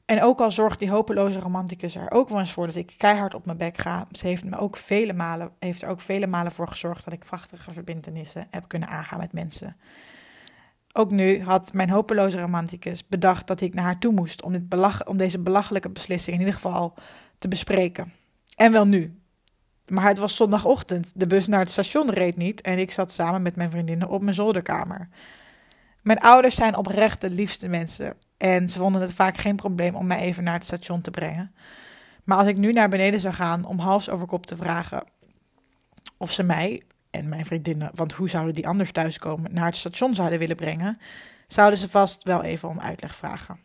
En 0.06 0.22
ook 0.22 0.40
al 0.42 0.52
zorgt 0.52 0.80
die 0.80 0.92
hopeloze 0.92 1.40
romanticus 1.40 1.96
er 1.96 2.12
ook 2.12 2.30
wel 2.30 2.40
eens 2.40 2.52
voor 2.52 2.66
dat 2.66 2.76
ik 2.76 2.94
keihard 2.98 3.34
op 3.34 3.46
mijn 3.46 3.58
bek 3.58 3.78
ga, 3.78 4.08
ze 4.12 4.28
heeft, 4.28 4.44
me 4.44 4.58
ook 4.58 4.78
vele 4.78 5.14
malen, 5.14 5.52
heeft 5.60 5.82
er 5.82 5.90
ook 5.90 6.02
vele 6.02 6.28
malen 6.28 6.52
voor 6.52 6.68
gezorgd 6.68 7.04
dat 7.04 7.14
ik 7.14 7.26
prachtige 7.26 7.72
verbindenissen 7.72 8.48
heb 8.50 8.68
kunnen 8.68 8.90
aangaan 8.90 9.20
met 9.20 9.34
mensen. 9.34 9.76
Ook 10.94 11.12
nu 11.12 11.44
had 11.44 11.74
mijn 11.74 11.90
hopeloze 11.90 12.40
romanticus 12.40 13.08
bedacht 13.08 13.48
dat 13.48 13.62
ik 13.62 13.74
naar 13.74 13.84
haar 13.84 14.00
toe 14.00 14.14
moest 14.14 14.44
om, 14.44 14.52
dit 14.52 14.70
belach 14.70 15.06
om 15.08 15.18
deze 15.18 15.40
belachelijke 15.40 15.90
beslissing 15.90 16.36
in 16.36 16.42
ieder 16.42 16.56
geval 16.56 16.94
te 17.38 17.48
bespreken. 17.48 18.14
En 18.56 18.72
wel 18.72 18.86
nu. 18.86 19.20
Maar 19.88 20.08
het 20.08 20.18
was 20.18 20.36
zondagochtend, 20.36 21.12
de 21.16 21.28
bus 21.28 21.48
naar 21.48 21.60
het 21.60 21.72
station 21.72 22.12
reed 22.12 22.36
niet 22.36 22.62
en 22.62 22.80
ik 22.80 22.92
zat 22.92 23.12
samen 23.12 23.42
met 23.42 23.56
mijn 23.56 23.72
vriendinnen 23.72 24.10
op 24.10 24.22
mijn 24.22 24.36
zolderkamer. 24.36 25.10
Mijn 26.02 26.20
ouders 26.20 26.56
zijn 26.56 26.76
oprecht 26.76 27.22
de 27.22 27.30
liefste 27.30 27.68
mensen 27.68 28.18
en 28.38 28.70
ze 28.70 28.78
vonden 28.78 29.02
het 29.02 29.14
vaak 29.14 29.38
geen 29.38 29.56
probleem 29.56 29.96
om 29.96 30.08
mij 30.08 30.20
even 30.20 30.44
naar 30.44 30.54
het 30.54 30.64
station 30.64 31.02
te 31.02 31.12
brengen. 31.12 31.56
Maar 32.24 32.38
als 32.38 32.48
ik 32.48 32.58
nu 32.58 32.72
naar 32.72 32.90
beneden 32.90 33.20
zou 33.20 33.34
gaan 33.34 33.66
om 33.66 33.80
hals 33.80 34.10
over 34.10 34.28
kop 34.28 34.46
te 34.46 34.56
vragen 34.56 35.04
of 36.18 36.32
ze 36.32 36.44
mij 36.44 36.82
en 37.12 37.30
mijn 37.30 37.46
vriendinnen, 37.46 37.92
want 37.94 38.14
hoe 38.14 38.30
zouden 38.30 38.54
die 38.54 38.68
anders 38.68 38.92
thuiskomen, 38.92 39.54
naar 39.54 39.66
het 39.66 39.76
station 39.76 40.16
zouden 40.16 40.40
willen 40.40 40.56
brengen, 40.56 41.00
zouden 41.48 41.80
ze 41.80 41.90
vast 41.90 42.24
wel 42.24 42.44
even 42.44 42.70
om 42.70 42.80
uitleg 42.80 43.16
vragen. 43.16 43.60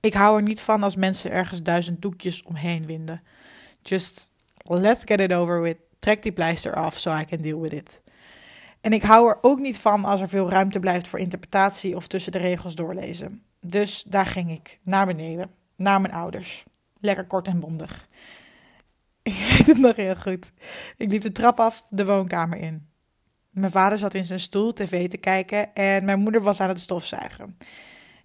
Ik 0.00 0.14
hou 0.14 0.36
er 0.36 0.42
niet 0.42 0.60
van 0.60 0.82
als 0.82 0.96
mensen 0.96 1.30
ergens 1.30 1.62
duizend 1.62 2.02
doekjes 2.02 2.42
omheen 2.42 2.86
winden. 2.86 3.22
Just 3.82 4.32
let's 4.62 5.02
get 5.04 5.20
it 5.20 5.32
over 5.32 5.60
with. 5.60 5.76
Trek 5.98 6.22
die 6.22 6.32
pleister 6.32 6.74
af 6.74 6.98
so 6.98 7.16
I 7.16 7.24
can 7.24 7.40
deal 7.40 7.60
with 7.60 7.72
it. 7.72 8.00
En 8.80 8.92
ik 8.92 9.02
hou 9.02 9.28
er 9.28 9.38
ook 9.40 9.58
niet 9.58 9.78
van 9.78 10.04
als 10.04 10.20
er 10.20 10.28
veel 10.28 10.50
ruimte 10.50 10.78
blijft 10.78 11.08
voor 11.08 11.18
interpretatie 11.18 11.96
of 11.96 12.06
tussen 12.06 12.32
de 12.32 12.38
regels 12.38 12.74
doorlezen. 12.74 13.42
Dus 13.60 14.02
daar 14.02 14.26
ging 14.26 14.50
ik, 14.50 14.78
naar 14.82 15.06
beneden, 15.06 15.50
naar 15.76 16.00
mijn 16.00 16.14
ouders. 16.14 16.64
Lekker 17.00 17.24
kort 17.26 17.46
en 17.46 17.60
bondig. 17.60 18.06
Ik 19.32 19.56
weet 19.56 19.66
het 19.66 19.78
nog 19.78 19.96
heel 19.96 20.14
goed. 20.14 20.52
Ik 20.96 21.10
liep 21.10 21.22
de 21.22 21.32
trap 21.32 21.60
af, 21.60 21.82
de 21.90 22.04
woonkamer 22.04 22.58
in. 22.58 22.86
Mijn 23.50 23.72
vader 23.72 23.98
zat 23.98 24.14
in 24.14 24.24
zijn 24.24 24.40
stoel 24.40 24.72
tv 24.72 25.08
te 25.08 25.16
kijken 25.16 25.74
en 25.74 26.04
mijn 26.04 26.20
moeder 26.20 26.42
was 26.42 26.60
aan 26.60 26.68
het 26.68 26.80
stofzuigen. 26.80 27.58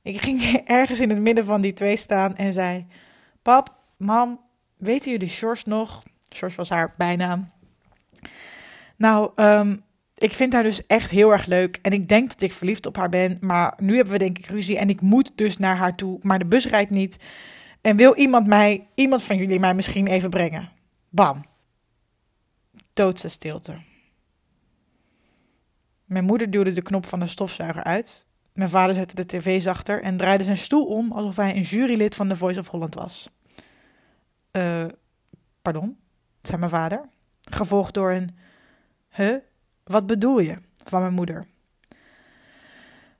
Ik 0.01 0.21
ging 0.21 0.41
ergens 0.65 0.99
in 0.99 1.09
het 1.09 1.19
midden 1.19 1.45
van 1.45 1.61
die 1.61 1.73
twee 1.73 1.95
staan 1.95 2.35
en 2.35 2.53
zei: 2.53 2.85
Pap, 3.41 3.75
mam, 3.97 4.39
weten 4.77 5.11
jullie 5.11 5.29
Sjors 5.29 5.63
nog? 5.63 6.03
Sjors 6.35 6.55
was 6.55 6.69
haar 6.69 6.93
bijnaam. 6.97 7.51
Nou, 8.95 9.31
um, 9.35 9.83
ik 10.15 10.33
vind 10.33 10.53
haar 10.53 10.63
dus 10.63 10.85
echt 10.87 11.09
heel 11.09 11.31
erg 11.31 11.45
leuk. 11.45 11.79
En 11.81 11.91
ik 11.91 12.07
denk 12.07 12.29
dat 12.29 12.41
ik 12.41 12.53
verliefd 12.53 12.85
op 12.85 12.95
haar 12.95 13.09
ben. 13.09 13.37
Maar 13.41 13.73
nu 13.77 13.95
hebben 13.95 14.13
we 14.13 14.19
denk 14.19 14.37
ik 14.37 14.45
ruzie. 14.45 14.77
En 14.77 14.89
ik 14.89 15.01
moet 15.01 15.31
dus 15.35 15.57
naar 15.57 15.75
haar 15.75 15.95
toe. 15.95 16.19
Maar 16.21 16.39
de 16.39 16.45
bus 16.45 16.65
rijdt 16.65 16.91
niet. 16.91 17.17
En 17.81 17.97
wil 17.97 18.15
iemand 18.15 18.47
mij, 18.47 18.87
iemand 18.95 19.23
van 19.23 19.37
jullie 19.37 19.59
mij 19.59 19.73
misschien 19.73 20.07
even 20.07 20.29
brengen? 20.29 20.72
Bam. 21.13 21.45
Doodse 22.93 23.27
stilte. 23.27 23.75
Mijn 26.05 26.23
moeder 26.23 26.51
duwde 26.51 26.71
de 26.71 26.81
knop 26.81 27.05
van 27.05 27.19
de 27.19 27.27
stofzuiger 27.27 27.83
uit. 27.83 28.25
Mijn 28.53 28.69
vader 28.69 28.95
zette 28.95 29.15
de 29.15 29.25
tv 29.25 29.61
zachter 29.61 30.01
en 30.01 30.17
draaide 30.17 30.43
zijn 30.43 30.57
stoel 30.57 30.85
om 30.85 31.11
alsof 31.11 31.35
hij 31.35 31.55
een 31.55 31.61
jurylid 31.61 32.15
van 32.15 32.27
The 32.27 32.35
Voice 32.35 32.59
of 32.59 32.67
Holland 32.67 32.95
was. 32.95 33.29
Eh, 34.51 34.85
pardon, 35.61 35.97
zei 36.41 36.57
mijn 36.57 36.71
vader. 36.71 37.09
Gevolgd 37.41 37.93
door 37.93 38.11
een, 38.11 38.37
huh, 39.09 39.37
wat 39.83 40.05
bedoel 40.05 40.39
je? 40.39 40.55
Van 40.83 41.01
mijn 41.01 41.13
moeder. 41.13 41.45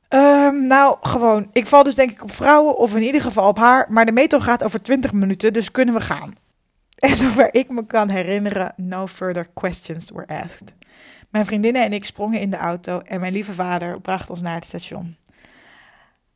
Um, 0.09 0.67
nou, 0.67 0.97
gewoon. 1.01 1.49
Ik 1.51 1.67
val 1.67 1.83
dus 1.83 1.95
denk 1.95 2.11
ik 2.11 2.23
op 2.23 2.31
vrouwen, 2.31 2.77
of 2.77 2.95
in 2.95 3.01
ieder 3.01 3.21
geval 3.21 3.47
op 3.47 3.57
haar. 3.57 3.91
Maar 3.91 4.05
de 4.05 4.11
metro 4.11 4.39
gaat 4.39 4.63
over 4.63 4.81
20 4.81 5.13
minuten, 5.13 5.53
dus 5.53 5.71
kunnen 5.71 5.93
we 5.93 6.01
gaan. 6.01 6.41
En 7.03 7.17
zover 7.17 7.53
ik 7.53 7.69
me 7.69 7.85
kan 7.85 8.09
herinneren, 8.09 8.73
no 8.75 9.07
further 9.07 9.47
questions 9.53 10.11
were 10.11 10.27
asked. 10.27 10.73
Mijn 11.29 11.45
vriendinnen 11.45 11.83
en 11.83 11.93
ik 11.93 12.05
sprongen 12.05 12.39
in 12.39 12.49
de 12.49 12.57
auto 12.57 12.99
en 12.99 13.19
mijn 13.19 13.33
lieve 13.33 13.53
vader 13.53 14.01
bracht 14.01 14.29
ons 14.29 14.41
naar 14.41 14.55
het 14.55 14.65
station. 14.65 15.15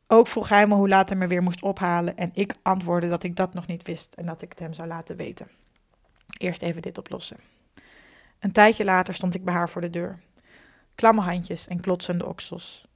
Ook 0.06 0.26
vroeg 0.26 0.48
hij 0.48 0.66
me 0.66 0.74
hoe 0.74 0.88
laat 0.88 1.08
hij 1.08 1.18
me 1.18 1.26
weer 1.26 1.42
moest 1.42 1.62
ophalen 1.62 2.16
en 2.16 2.30
ik 2.34 2.54
antwoordde 2.62 3.08
dat 3.08 3.22
ik 3.22 3.36
dat 3.36 3.54
nog 3.54 3.66
niet 3.66 3.82
wist 3.82 4.14
en 4.14 4.26
dat 4.26 4.42
ik 4.42 4.48
het 4.50 4.58
hem 4.58 4.72
zou 4.72 4.88
laten 4.88 5.16
weten. 5.16 5.48
Eerst 6.38 6.62
even 6.62 6.82
dit 6.82 6.98
oplossen. 6.98 7.36
Een 8.38 8.52
tijdje 8.52 8.84
later 8.84 9.14
stond 9.14 9.34
ik 9.34 9.44
bij 9.44 9.54
haar 9.54 9.70
voor 9.70 9.80
de 9.80 9.90
deur. 9.90 10.18
Klamme 10.94 11.20
handjes 11.20 11.68
en 11.68 11.80
klotsende 11.80 12.26
oksels. 12.26 12.86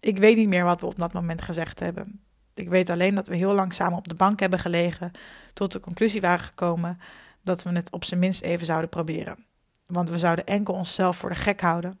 Ik 0.00 0.18
weet 0.18 0.36
niet 0.36 0.48
meer 0.48 0.64
wat 0.64 0.80
we 0.80 0.86
op 0.86 0.98
dat 0.98 1.12
moment 1.12 1.42
gezegd 1.42 1.80
hebben. 1.80 2.20
Ik 2.54 2.68
weet 2.68 2.90
alleen 2.90 3.14
dat 3.14 3.26
we 3.26 3.36
heel 3.36 3.54
lang 3.54 3.74
samen 3.74 3.98
op 3.98 4.08
de 4.08 4.14
bank 4.14 4.40
hebben 4.40 4.58
gelegen, 4.58 5.10
tot 5.52 5.72
de 5.72 5.80
conclusie 5.80 6.20
waren 6.20 6.44
gekomen 6.44 6.98
dat 7.42 7.62
we 7.62 7.70
het 7.70 7.92
op 7.92 8.04
zijn 8.04 8.20
minst 8.20 8.42
even 8.42 8.66
zouden 8.66 8.88
proberen. 8.88 9.44
Want 9.86 10.10
we 10.10 10.18
zouden 10.18 10.46
enkel 10.46 10.74
onszelf 10.74 11.16
voor 11.16 11.28
de 11.28 11.34
gek 11.34 11.60
houden, 11.60 12.00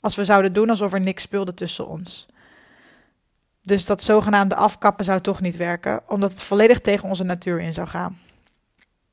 als 0.00 0.14
we 0.14 0.24
zouden 0.24 0.52
doen 0.52 0.70
alsof 0.70 0.92
er 0.92 1.00
niks 1.00 1.22
speelde 1.22 1.54
tussen 1.54 1.88
ons. 1.88 2.26
Dus 3.62 3.86
dat 3.86 4.02
zogenaamde 4.02 4.54
afkappen 4.54 5.04
zou 5.04 5.20
toch 5.20 5.40
niet 5.40 5.56
werken, 5.56 6.02
omdat 6.08 6.30
het 6.30 6.42
volledig 6.42 6.80
tegen 6.80 7.08
onze 7.08 7.24
natuur 7.24 7.60
in 7.60 7.72
zou 7.72 7.88
gaan. 7.88 8.18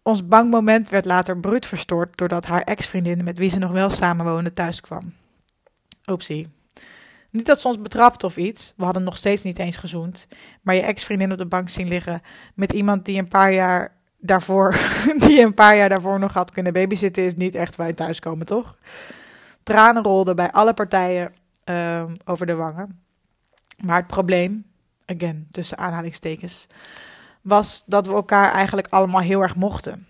Ons 0.02 0.28
bankmoment 0.28 0.90
werd 0.90 1.06
later 1.06 1.40
bruut 1.40 1.66
verstoord 1.66 2.18
doordat 2.18 2.46
haar 2.46 2.62
ex-vriendin, 2.62 3.24
met 3.24 3.38
wie 3.38 3.50
ze 3.50 3.60
nog 3.60 3.72
wel 3.72 3.90
samenwoonde, 3.90 4.54
thuis 4.54 4.82
kwam. 4.82 5.14
Oepsie. 6.10 6.48
Niet 7.30 7.46
dat 7.46 7.60
ze 7.60 7.68
ons 7.68 7.82
betrapt 7.82 8.24
of 8.24 8.38
iets, 8.38 8.74
we 8.78 8.84
hadden 8.84 9.04
nog 9.04 9.18
steeds 9.18 9.44
niet 9.44 9.60
eens 9.60 9.78
gezoend, 9.78 10.28
maar 10.62 10.76
je 10.76 10.82
ex-vriendin 10.82 11.32
op 11.32 11.38
de 11.38 11.46
bank 11.46 11.70
zien 11.70 11.88
liggen 11.88 12.22
met 12.56 12.74
iemand 12.74 13.06
die 13.06 13.18
een 13.18 13.28
paar 13.28 13.54
jaar 13.54 13.97
daarvoor, 14.18 14.76
die 15.26 15.42
een 15.42 15.54
paar 15.54 15.78
jaar 15.78 15.90
daarvoor 15.90 16.20
nog 16.20 16.34
had 16.34 16.52
kunnen 16.52 16.74
babysitten, 16.74 17.24
is 17.24 17.36
niet 17.36 17.56
echt 17.56 17.76
wij 17.76 17.94
thuiskomen, 17.94 18.46
toch? 18.46 18.78
Tranen 19.64 20.04
rolden 20.04 20.36
bij 20.36 20.52
alle 20.52 20.74
partijen 20.74 21.34
uh, 21.66 22.04
over 22.26 22.46
de 22.46 22.56
wangen. 22.56 23.02
Maar 23.84 23.98
het 23.98 24.08
probleem, 24.08 24.66
again, 25.06 25.48
tussen 25.52 25.78
aanhalingstekens, 25.78 26.68
was 27.42 27.84
dat 27.86 28.08
we 28.08 28.14
elkaar 28.14 28.52
eigenlijk 28.52 28.88
allemaal 28.90 29.22
heel 29.22 29.42
erg 29.42 29.56
mochten. 29.56 30.08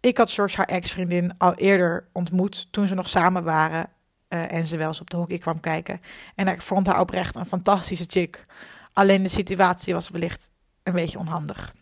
Ik 0.00 0.16
had 0.16 0.30
George, 0.30 0.56
haar 0.56 0.66
ex-vriendin, 0.66 1.34
al 1.38 1.54
eerder 1.54 2.08
ontmoet 2.12 2.72
toen 2.72 2.88
ze 2.88 2.94
nog 2.94 3.08
samen 3.08 3.44
waren 3.44 3.88
uh, 4.28 4.52
en 4.52 4.66
ze 4.66 4.76
wel 4.76 4.88
eens 4.88 5.00
op 5.00 5.10
de 5.10 5.16
hockey 5.16 5.38
kwam 5.38 5.60
kijken. 5.60 6.00
En 6.34 6.48
ik 6.48 6.62
vond 6.62 6.86
haar 6.86 7.00
oprecht 7.00 7.34
een 7.34 7.46
fantastische 7.46 8.04
chick. 8.08 8.46
Alleen 8.92 9.22
de 9.22 9.28
situatie 9.28 9.94
was 9.94 10.08
wellicht 10.08 10.50
een 10.82 10.92
beetje 10.92 11.18
onhandig. 11.18 11.74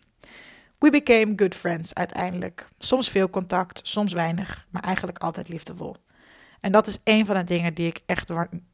We 0.79 0.89
became 0.89 1.33
good 1.35 1.55
friends 1.55 1.93
uiteindelijk. 1.93 2.65
Soms 2.79 3.09
veel 3.09 3.29
contact, 3.29 3.79
soms 3.83 4.13
weinig, 4.13 4.67
maar 4.69 4.83
eigenlijk 4.83 5.17
altijd 5.17 5.49
liefdevol. 5.49 5.95
En 6.59 6.71
dat 6.71 6.87
is 6.87 6.97
een 7.03 7.25
van 7.25 7.35
de 7.35 7.43
dingen 7.43 7.73
die 7.73 7.87
ik 7.87 7.99
echt 8.05 8.31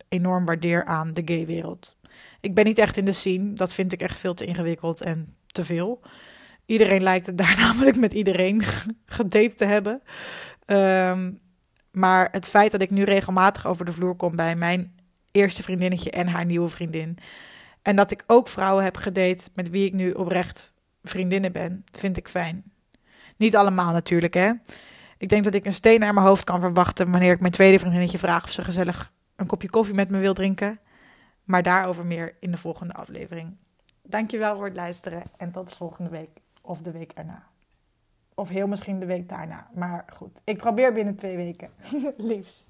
enorm 0.09 0.45
waardeer 0.45 0.85
aan 0.85 1.13
de 1.13 1.21
gay-wereld. 1.25 1.97
Ik 2.41 2.53
ben 2.53 2.65
niet 2.65 2.77
echt 2.77 2.97
in 2.97 3.05
de 3.05 3.11
scene, 3.11 3.53
dat 3.53 3.73
vind 3.73 3.93
ik 3.93 4.01
echt 4.01 4.17
veel 4.17 4.33
te 4.33 4.45
ingewikkeld 4.45 5.01
en 5.01 5.35
te 5.47 5.63
veel. 5.63 6.01
Iedereen 6.65 7.03
lijkt 7.03 7.25
het 7.25 7.37
daar 7.43 7.57
namelijk 7.57 7.97
met 7.97 8.13
iedereen 8.13 8.61
gedate 9.05 9.55
te 9.55 9.65
hebben. 9.65 10.01
Um, 10.65 11.39
maar 11.91 12.27
het 12.31 12.47
feit 12.47 12.71
dat 12.71 12.81
ik 12.81 12.89
nu 12.89 13.03
regelmatig 13.03 13.67
over 13.67 13.85
de 13.85 13.91
vloer 13.91 14.15
kom 14.15 14.35
bij 14.35 14.55
mijn 14.55 14.95
eerste 15.31 15.63
vriendinnetje 15.63 16.11
en 16.11 16.27
haar 16.27 16.45
nieuwe 16.45 16.69
vriendin. 16.69 17.17
En 17.81 17.95
dat 17.95 18.11
ik 18.11 18.23
ook 18.27 18.47
vrouwen 18.47 18.83
heb 18.83 18.97
gedate 18.97 19.49
met 19.53 19.69
wie 19.69 19.85
ik 19.85 19.93
nu 19.93 20.11
oprecht 20.11 20.73
vriendinnen 21.03 21.51
ben, 21.51 21.83
vind 21.91 22.17
ik 22.17 22.27
fijn. 22.27 22.63
Niet 23.37 23.55
allemaal 23.55 23.91
natuurlijk, 23.93 24.33
hè. 24.33 24.51
Ik 25.17 25.29
denk 25.29 25.43
dat 25.43 25.53
ik 25.53 25.65
een 25.65 25.73
steen 25.73 25.99
naar 25.99 26.13
mijn 26.13 26.25
hoofd 26.25 26.43
kan 26.43 26.59
verwachten 26.59 27.11
wanneer 27.11 27.33
ik 27.33 27.39
mijn 27.39 27.51
tweede 27.51 27.79
vriendinnetje 27.79 28.17
vraag 28.17 28.43
of 28.43 28.51
ze 28.51 28.63
gezellig 28.63 29.11
een 29.35 29.45
kopje 29.45 29.69
koffie 29.69 29.95
met 29.95 30.09
me 30.09 30.19
wil 30.19 30.33
drinken. 30.33 30.79
Maar 31.43 31.63
daarover 31.63 32.05
meer 32.05 32.35
in 32.39 32.51
de 32.51 32.57
volgende 32.57 32.93
aflevering. 32.93 33.55
Dankjewel 34.03 34.55
voor 34.55 34.65
het 34.65 34.75
luisteren 34.75 35.21
en 35.37 35.51
tot 35.51 35.69
de 35.69 35.75
volgende 35.75 36.09
week 36.09 36.29
of 36.61 36.79
de 36.79 36.91
week 36.91 37.11
erna. 37.11 37.43
Of 38.33 38.49
heel 38.49 38.67
misschien 38.67 38.99
de 38.99 39.05
week 39.05 39.29
daarna. 39.29 39.67
Maar 39.73 40.05
goed, 40.13 40.41
ik 40.43 40.57
probeer 40.57 40.93
binnen 40.93 41.15
twee 41.15 41.35
weken. 41.35 41.69
Liefs. 42.31 42.63